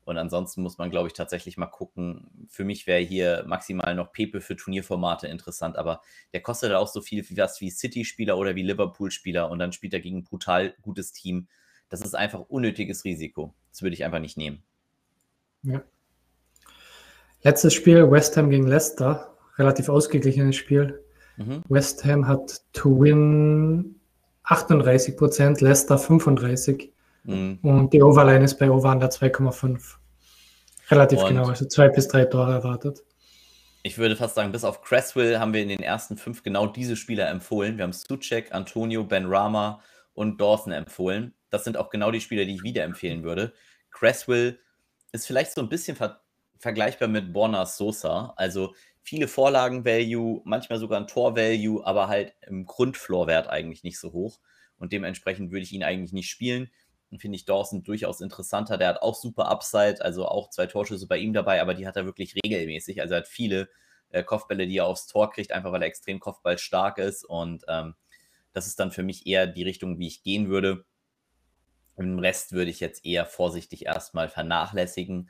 Und 0.06 0.18
ansonsten 0.18 0.64
muss 0.64 0.80
man, 0.80 0.90
glaube 0.90 1.08
ich, 1.08 1.14
tatsächlich 1.14 1.58
mal 1.58 1.68
gucken. 1.68 2.48
Für 2.50 2.64
mich 2.64 2.88
wäre 2.88 3.02
hier 3.02 3.44
maximal 3.46 3.94
noch 3.94 4.12
Pepe 4.12 4.42
für 4.42 4.56
Turnierformate 4.56 5.28
interessant, 5.28 5.78
aber 5.78 6.02
der 6.34 6.42
kostet 6.42 6.72
auch 6.74 6.88
so 6.88 7.02
viel 7.02 7.30
wie 7.30 7.38
was 7.38 7.62
wie 7.62 7.70
City-Spieler 7.70 8.38
oder 8.38 8.56
wie 8.56 8.64
Liverpool-Spieler 8.64 9.52
und 9.52 9.60
dann 9.60 9.72
spielt 9.72 9.94
er 9.94 10.00
gegen 10.00 10.20
ein 10.20 10.24
brutal 10.24 10.74
gutes 10.82 11.12
Team. 11.12 11.48
Das 11.90 12.02
ist 12.02 12.16
einfach 12.16 12.40
unnötiges 12.40 13.04
Risiko. 13.04 13.54
Das 13.70 13.84
würde 13.84 13.94
ich 13.94 14.04
einfach 14.04 14.20
nicht 14.20 14.38
nehmen. 14.38 14.64
Ja. 15.62 15.84
Letztes 17.44 17.76
Spiel, 17.76 18.10
West 18.10 18.36
Ham 18.36 18.50
gegen 18.50 18.66
Leicester. 18.66 19.38
Relativ 19.58 19.90
ausgeglichenes 19.90 20.56
Spiel. 20.56 21.04
Mhm. 21.38 21.64
West 21.70 22.04
Ham 22.06 22.28
hat 22.28 22.62
to 22.74 23.00
win 23.00 23.96
38 24.44 25.18
Prozent, 25.18 25.62
Leicester 25.62 25.96
35% 25.98 26.90
mhm. 27.24 27.60
und 27.62 27.94
die 27.94 28.02
Overline 28.02 28.44
ist 28.44 28.56
bei 28.56 28.70
Over 28.70 28.92
under 28.92 29.08
2,5. 29.08 29.96
Relativ 30.90 31.20
und 31.20 31.30
genau, 31.30 31.48
also 31.48 31.66
zwei 31.66 31.90
bis 31.90 32.08
drei 32.08 32.26
Tore 32.26 32.54
erwartet. 32.54 33.04
Ich 33.84 33.98
würde 33.98 34.16
fast 34.16 34.36
sagen, 34.36 34.52
bis 34.52 34.64
auf 34.64 34.82
Cresswell 34.82 35.40
haben 35.40 35.54
wir 35.54 35.62
in 35.62 35.70
den 35.70 35.82
ersten 35.82 36.18
fünf 36.18 36.44
genau 36.44 36.68
diese 36.68 36.96
Spieler 36.96 37.30
empfohlen. 37.30 37.78
Wir 37.78 37.84
haben 37.84 37.94
Suchek, 37.94 38.54
Antonio, 38.54 39.04
Ben 39.04 39.26
Rama 39.28 39.82
und 40.14 40.42
Dawson 40.42 40.74
empfohlen. 40.74 41.34
Das 41.50 41.64
sind 41.64 41.78
auch 41.78 41.90
genau 41.90 42.12
die 42.12 42.22
Spieler, 42.22 42.46
die 42.46 42.56
ich 42.56 42.64
wieder 42.64 42.84
empfehlen 42.84 43.24
würde. 43.24 43.54
Cresswell 43.92 44.60
ist 45.12 45.28
vielleicht 45.28 45.54
so 45.54 45.62
ein 45.62 45.70
bisschen 45.70 45.96
ver 45.96 46.22
vergleichbar 46.60 47.08
mit 47.08 47.34
Borna 47.34 47.66
Sosa. 47.68 48.34
Also 48.36 48.74
viele 49.08 49.30
Vorlagen-Value, 49.30 50.42
manchmal 50.44 50.80
sogar 50.80 51.00
ein 51.00 51.08
Tor-Value, 51.08 51.82
aber 51.86 52.10
halt 52.10 52.36
im 52.46 52.66
Grundfloor-Wert 52.66 53.48
eigentlich 53.48 53.84
nicht 53.84 54.02
so 54.02 54.12
hoch. 54.12 54.42
Und 54.78 54.92
dementsprechend 54.92 55.50
würde 55.50 55.64
ich 55.64 55.72
ihn 55.72 55.84
eigentlich 55.84 56.12
nicht 56.12 56.30
spielen. 56.30 56.70
finde 57.18 57.38
ich 57.38 57.46
Dawson 57.46 57.84
durchaus 57.84 58.20
interessanter. 58.20 58.78
Der 58.78 58.90
hat 58.90 59.02
auch 59.02 59.16
super 59.16 59.48
Upside, 59.48 60.02
also 60.02 60.28
auch 60.28 60.50
zwei 60.50 60.66
Torschüsse 60.66 61.08
bei 61.08 61.20
ihm 61.20 61.32
dabei, 61.32 61.62
aber 61.62 61.74
die 61.74 61.88
hat 61.88 61.96
er 61.96 62.04
wirklich 62.04 62.36
regelmäßig. 62.44 63.00
Also 63.00 63.14
er 63.14 63.22
hat 63.22 63.30
viele 63.30 63.70
äh, 64.10 64.24
Kopfbälle, 64.24 64.68
die 64.68 64.80
er 64.80 64.88
aufs 64.88 65.08
Tor 65.08 65.32
kriegt, 65.32 65.54
einfach 65.54 65.72
weil 65.72 65.82
er 65.82 65.88
extrem 65.88 66.20
kopfballstark 66.20 66.98
ist. 66.98 67.24
Und 67.24 67.64
ähm, 67.70 67.96
das 68.52 68.68
ist 68.68 68.78
dann 68.78 68.92
für 68.92 69.04
mich 69.04 69.26
eher 69.26 69.48
die 69.48 69.64
Richtung, 69.64 70.00
wie 70.00 70.08
ich 70.08 70.22
gehen 70.22 70.50
würde. 70.50 70.84
Im 71.96 72.20
Rest 72.20 72.52
würde 72.52 72.72
ich 72.72 72.82
jetzt 72.82 73.06
eher 73.06 73.26
vorsichtig 73.26 73.86
erstmal 73.86 74.28
vernachlässigen. 74.28 75.30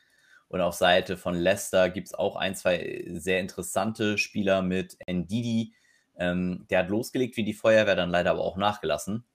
Und 0.49 0.61
auf 0.61 0.75
Seite 0.75 1.17
von 1.17 1.35
Leicester 1.35 1.89
gibt 1.89 2.07
es 2.07 2.13
auch 2.13 2.35
ein, 2.35 2.55
zwei 2.55 3.03
sehr 3.09 3.39
interessante 3.39 4.17
Spieler 4.17 4.61
mit 4.61 4.97
Ndidi. 5.09 5.73
Ähm, 6.17 6.65
der 6.69 6.79
hat 6.79 6.89
losgelegt 6.89 7.37
wie 7.37 7.43
die 7.43 7.53
Feuerwehr, 7.53 7.95
dann 7.95 8.09
leider 8.09 8.31
aber 8.31 8.41
auch 8.41 8.57
nachgelassen. 8.57 9.25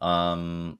Ähm, 0.00 0.78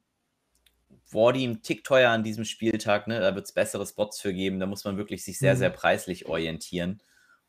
Wardy 1.11 1.45
ein 1.45 1.61
Tick 1.61 1.83
teuer 1.83 2.09
an 2.09 2.23
diesem 2.23 2.45
Spieltag, 2.45 3.07
ne? 3.07 3.19
da 3.19 3.35
wird 3.35 3.45
es 3.45 3.53
bessere 3.53 3.85
Spots 3.85 4.19
für 4.19 4.33
geben. 4.33 4.59
Da 4.59 4.65
muss 4.65 4.83
man 4.85 4.97
wirklich 4.97 5.23
sich 5.23 5.37
sehr, 5.37 5.53
mhm. 5.53 5.59
sehr 5.59 5.69
preislich 5.69 6.25
orientieren. 6.25 7.01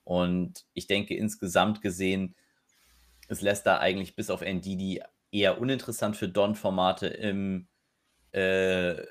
Und 0.05 0.67
ich 0.75 0.87
denke, 0.87 1.17
insgesamt 1.17 1.81
gesehen 1.81 2.37
ist 3.29 3.43
Leicester 3.43 3.81
eigentlich 3.81 4.15
bis 4.15 4.31
auf 4.31 4.43
Ndidi 4.43 5.03
eher 5.33 5.61
uninteressant 5.61 6.17
für 6.17 6.29
Don-Formate 6.29 7.09
im 7.09 7.67
äh, 8.33 9.03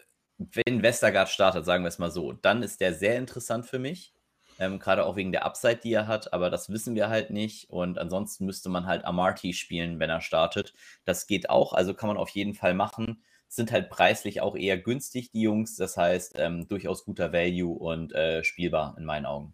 wenn 0.54 0.84
Westergaard 0.84 1.30
startet, 1.30 1.66
sagen 1.66 1.84
wir 1.84 1.90
es 1.90 2.00
mal 2.00 2.12
so, 2.12 2.34
dann 2.34 2.64
ist 2.64 2.82
der 2.82 2.94
sehr 2.94 3.18
interessant 3.18 3.66
für 3.66 3.80
mich. 3.80 4.14
Ähm, 4.58 4.80
Gerade 4.80 5.06
auch 5.06 5.16
wegen 5.16 5.32
der 5.32 5.46
Upside, 5.46 5.78
die 5.78 5.94
er 5.94 6.08
hat, 6.08 6.34
aber 6.34 6.50
das 6.50 6.70
wissen 6.70 6.96
wir 6.96 7.10
halt 7.10 7.30
nicht. 7.30 7.70
Und 7.70 7.98
ansonsten 7.98 8.46
müsste 8.46 8.70
man 8.70 8.86
halt 8.86 9.04
Amarty 9.06 9.54
spielen, 9.54 10.00
wenn 10.00 10.10
er 10.10 10.22
startet. 10.22 10.74
Das 11.04 11.28
geht 11.28 11.50
auch, 11.50 11.74
also 11.74 11.94
kann 11.94 12.08
man 12.08 12.18
auf 12.18 12.30
jeden 12.30 12.54
Fall 12.54 12.74
machen. 12.74 13.24
Sind 13.48 13.72
halt 13.72 13.90
preislich 13.90 14.42
auch 14.42 14.56
eher 14.56 14.78
günstig, 14.78 15.32
die 15.32 15.42
Jungs. 15.42 15.76
Das 15.76 15.98
heißt, 15.98 16.36
ähm, 16.38 16.68
durchaus 16.68 17.06
guter 17.06 17.34
Value 17.34 17.74
und 17.74 18.14
äh, 18.14 18.44
spielbar 18.44 18.96
in 18.98 19.06
meinen 19.06 19.26
Augen. 19.26 19.54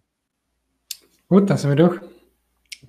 Gut, 1.27 1.49
das 1.49 1.61
sind 1.61 1.71
wir 1.71 1.75
durch. 1.75 1.99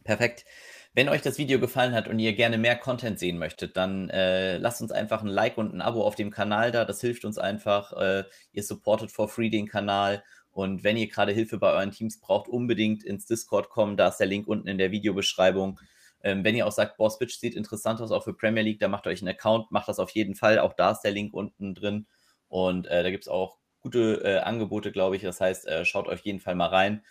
Perfekt. 0.04 0.44
Wenn 0.94 1.08
euch 1.08 1.22
das 1.22 1.38
Video 1.38 1.58
gefallen 1.58 1.94
hat 1.94 2.06
und 2.06 2.18
ihr 2.18 2.34
gerne 2.34 2.58
mehr 2.58 2.76
Content 2.76 3.18
sehen 3.18 3.38
möchtet, 3.38 3.78
dann 3.78 4.10
äh, 4.10 4.58
lasst 4.58 4.82
uns 4.82 4.92
einfach 4.92 5.22
ein 5.22 5.28
Like 5.28 5.56
und 5.56 5.72
ein 5.72 5.80
Abo 5.80 6.04
auf 6.04 6.16
dem 6.16 6.30
Kanal 6.30 6.70
da. 6.70 6.84
Das 6.84 7.00
hilft 7.00 7.24
uns 7.24 7.38
einfach. 7.38 7.94
Äh, 7.94 8.24
ihr 8.52 8.62
supportet 8.62 9.10
for 9.10 9.26
free 9.28 9.48
den 9.48 9.66
Kanal. 9.66 10.22
Und 10.50 10.84
wenn 10.84 10.98
ihr 10.98 11.08
gerade 11.08 11.32
Hilfe 11.32 11.56
bei 11.56 11.72
euren 11.72 11.92
Teams 11.92 12.20
braucht, 12.20 12.46
unbedingt 12.46 13.04
ins 13.04 13.24
Discord 13.24 13.70
kommen. 13.70 13.96
Da 13.96 14.08
ist 14.08 14.18
der 14.18 14.26
Link 14.26 14.46
unten 14.46 14.68
in 14.68 14.76
der 14.76 14.90
Videobeschreibung. 14.90 15.80
Ähm, 16.22 16.44
wenn 16.44 16.54
ihr 16.54 16.66
auch 16.66 16.72
sagt, 16.72 16.98
boah, 16.98 17.10
Switch 17.10 17.38
sieht 17.38 17.54
interessant 17.54 18.02
aus, 18.02 18.12
auch 18.12 18.24
für 18.24 18.34
Premier 18.34 18.62
League, 18.62 18.80
dann 18.80 18.90
macht 18.90 19.06
euch 19.06 19.22
einen 19.22 19.34
Account, 19.34 19.70
macht 19.72 19.88
das 19.88 19.98
auf 19.98 20.10
jeden 20.10 20.34
Fall. 20.34 20.58
Auch 20.58 20.74
da 20.74 20.90
ist 20.90 21.00
der 21.00 21.12
Link 21.12 21.32
unten 21.32 21.74
drin. 21.74 22.06
Und 22.48 22.86
äh, 22.88 23.02
da 23.02 23.10
gibt 23.10 23.24
es 23.24 23.28
auch 23.28 23.56
gute 23.80 24.22
äh, 24.24 24.40
Angebote, 24.40 24.92
glaube 24.92 25.16
ich. 25.16 25.22
Das 25.22 25.40
heißt, 25.40 25.66
äh, 25.68 25.86
schaut 25.86 26.06
auf 26.10 26.20
jeden 26.20 26.40
Fall 26.40 26.54
mal 26.54 26.66
rein 26.66 27.02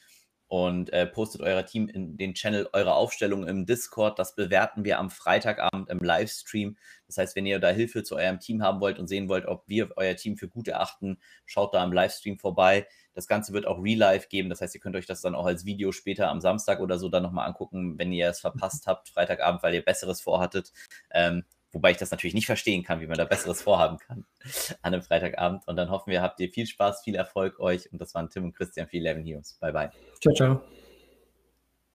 und 0.52 0.92
äh, 0.92 1.08
postet 1.08 1.40
euer 1.40 1.66
Team 1.66 1.88
in 1.88 2.18
den 2.18 2.34
Channel 2.34 2.68
eure 2.74 2.94
Aufstellung 2.94 3.48
im 3.48 3.66
Discord. 3.66 4.20
Das 4.20 4.36
bewerten 4.36 4.84
wir 4.84 5.00
am 5.00 5.10
Freitagabend 5.10 5.90
im 5.90 6.00
Livestream. 6.00 6.76
Das 7.08 7.18
heißt, 7.18 7.38
wenn 7.38 7.46
ihr 7.46 7.60
da 7.60 7.70
Hilfe 7.70 8.04
zu 8.04 8.18
eurem 8.18 8.42
Team 8.42 8.62
haben 8.62 8.82
wollt 8.82 9.00
und 9.00 9.08
sehen 9.08 9.30
wollt, 9.30 9.46
ob 9.46 9.64
wir 9.70 9.92
euer 9.96 10.18
Team 10.18 10.36
für 10.36 10.50
gut 10.50 10.68
erachten, 10.68 11.20
schaut 11.46 11.74
da 11.74 11.82
im 11.82 11.94
Livestream 11.94 12.38
vorbei. 12.38 12.86
Das 13.14 13.28
Ganze 13.28 13.54
wird 13.54 13.66
auch 13.66 13.82
Real-Life 13.82 14.28
geben. 14.28 14.50
Das 14.50 14.60
heißt, 14.60 14.76
ihr 14.76 14.82
könnt 14.82 14.98
euch 14.98 15.06
das 15.06 15.22
dann 15.22 15.36
auch 15.36 15.46
als 15.46 15.64
Video 15.64 15.94
später 15.94 16.28
am 16.28 16.42
Samstag 16.42 16.82
oder 16.82 17.00
so 17.00 17.08
dann 17.08 17.24
nochmal 17.24 17.48
angucken, 17.48 17.98
wenn 17.98 18.12
ihr 18.12 18.28
es 18.28 18.42
verpasst 18.42 18.88
habt, 18.88 19.08
Freitagabend, 19.08 19.64
weil 19.64 19.74
ihr 19.74 19.86
Besseres 19.86 20.20
vorhattet. 20.20 20.74
Ähm, 21.12 21.46
Wobei 21.74 21.92
ich 21.92 21.98
das 21.98 22.12
natürlich 22.12 22.34
nicht 22.34 22.46
verstehen 22.46 22.84
kann, 22.84 23.00
wie 23.00 23.08
man 23.08 23.18
da 23.18 23.26
Besseres 23.26 23.62
vorhaben 23.62 23.98
kann 23.98 24.26
an 24.82 24.94
einem 24.94 25.02
Freitagabend. 25.02 25.68
Und 25.68 25.76
dann 25.76 25.90
hoffen 25.90 26.12
wir, 26.12 26.22
habt 26.22 26.40
ihr 26.40 26.50
viel 26.50 26.68
Spaß, 26.68 27.04
viel 27.04 27.16
Erfolg 27.16 27.60
euch. 27.60 27.92
Und 27.92 28.02
das 28.02 28.14
waren 28.14 28.30
Tim 28.30 28.46
und 28.46 28.56
Christian 28.56 28.88
für 28.88 28.98
11 28.98 29.26
Heroes. 29.26 29.58
Bye, 29.60 29.74
bye. 29.74 29.92
Ciao, 30.20 30.34
ciao. 30.34 30.62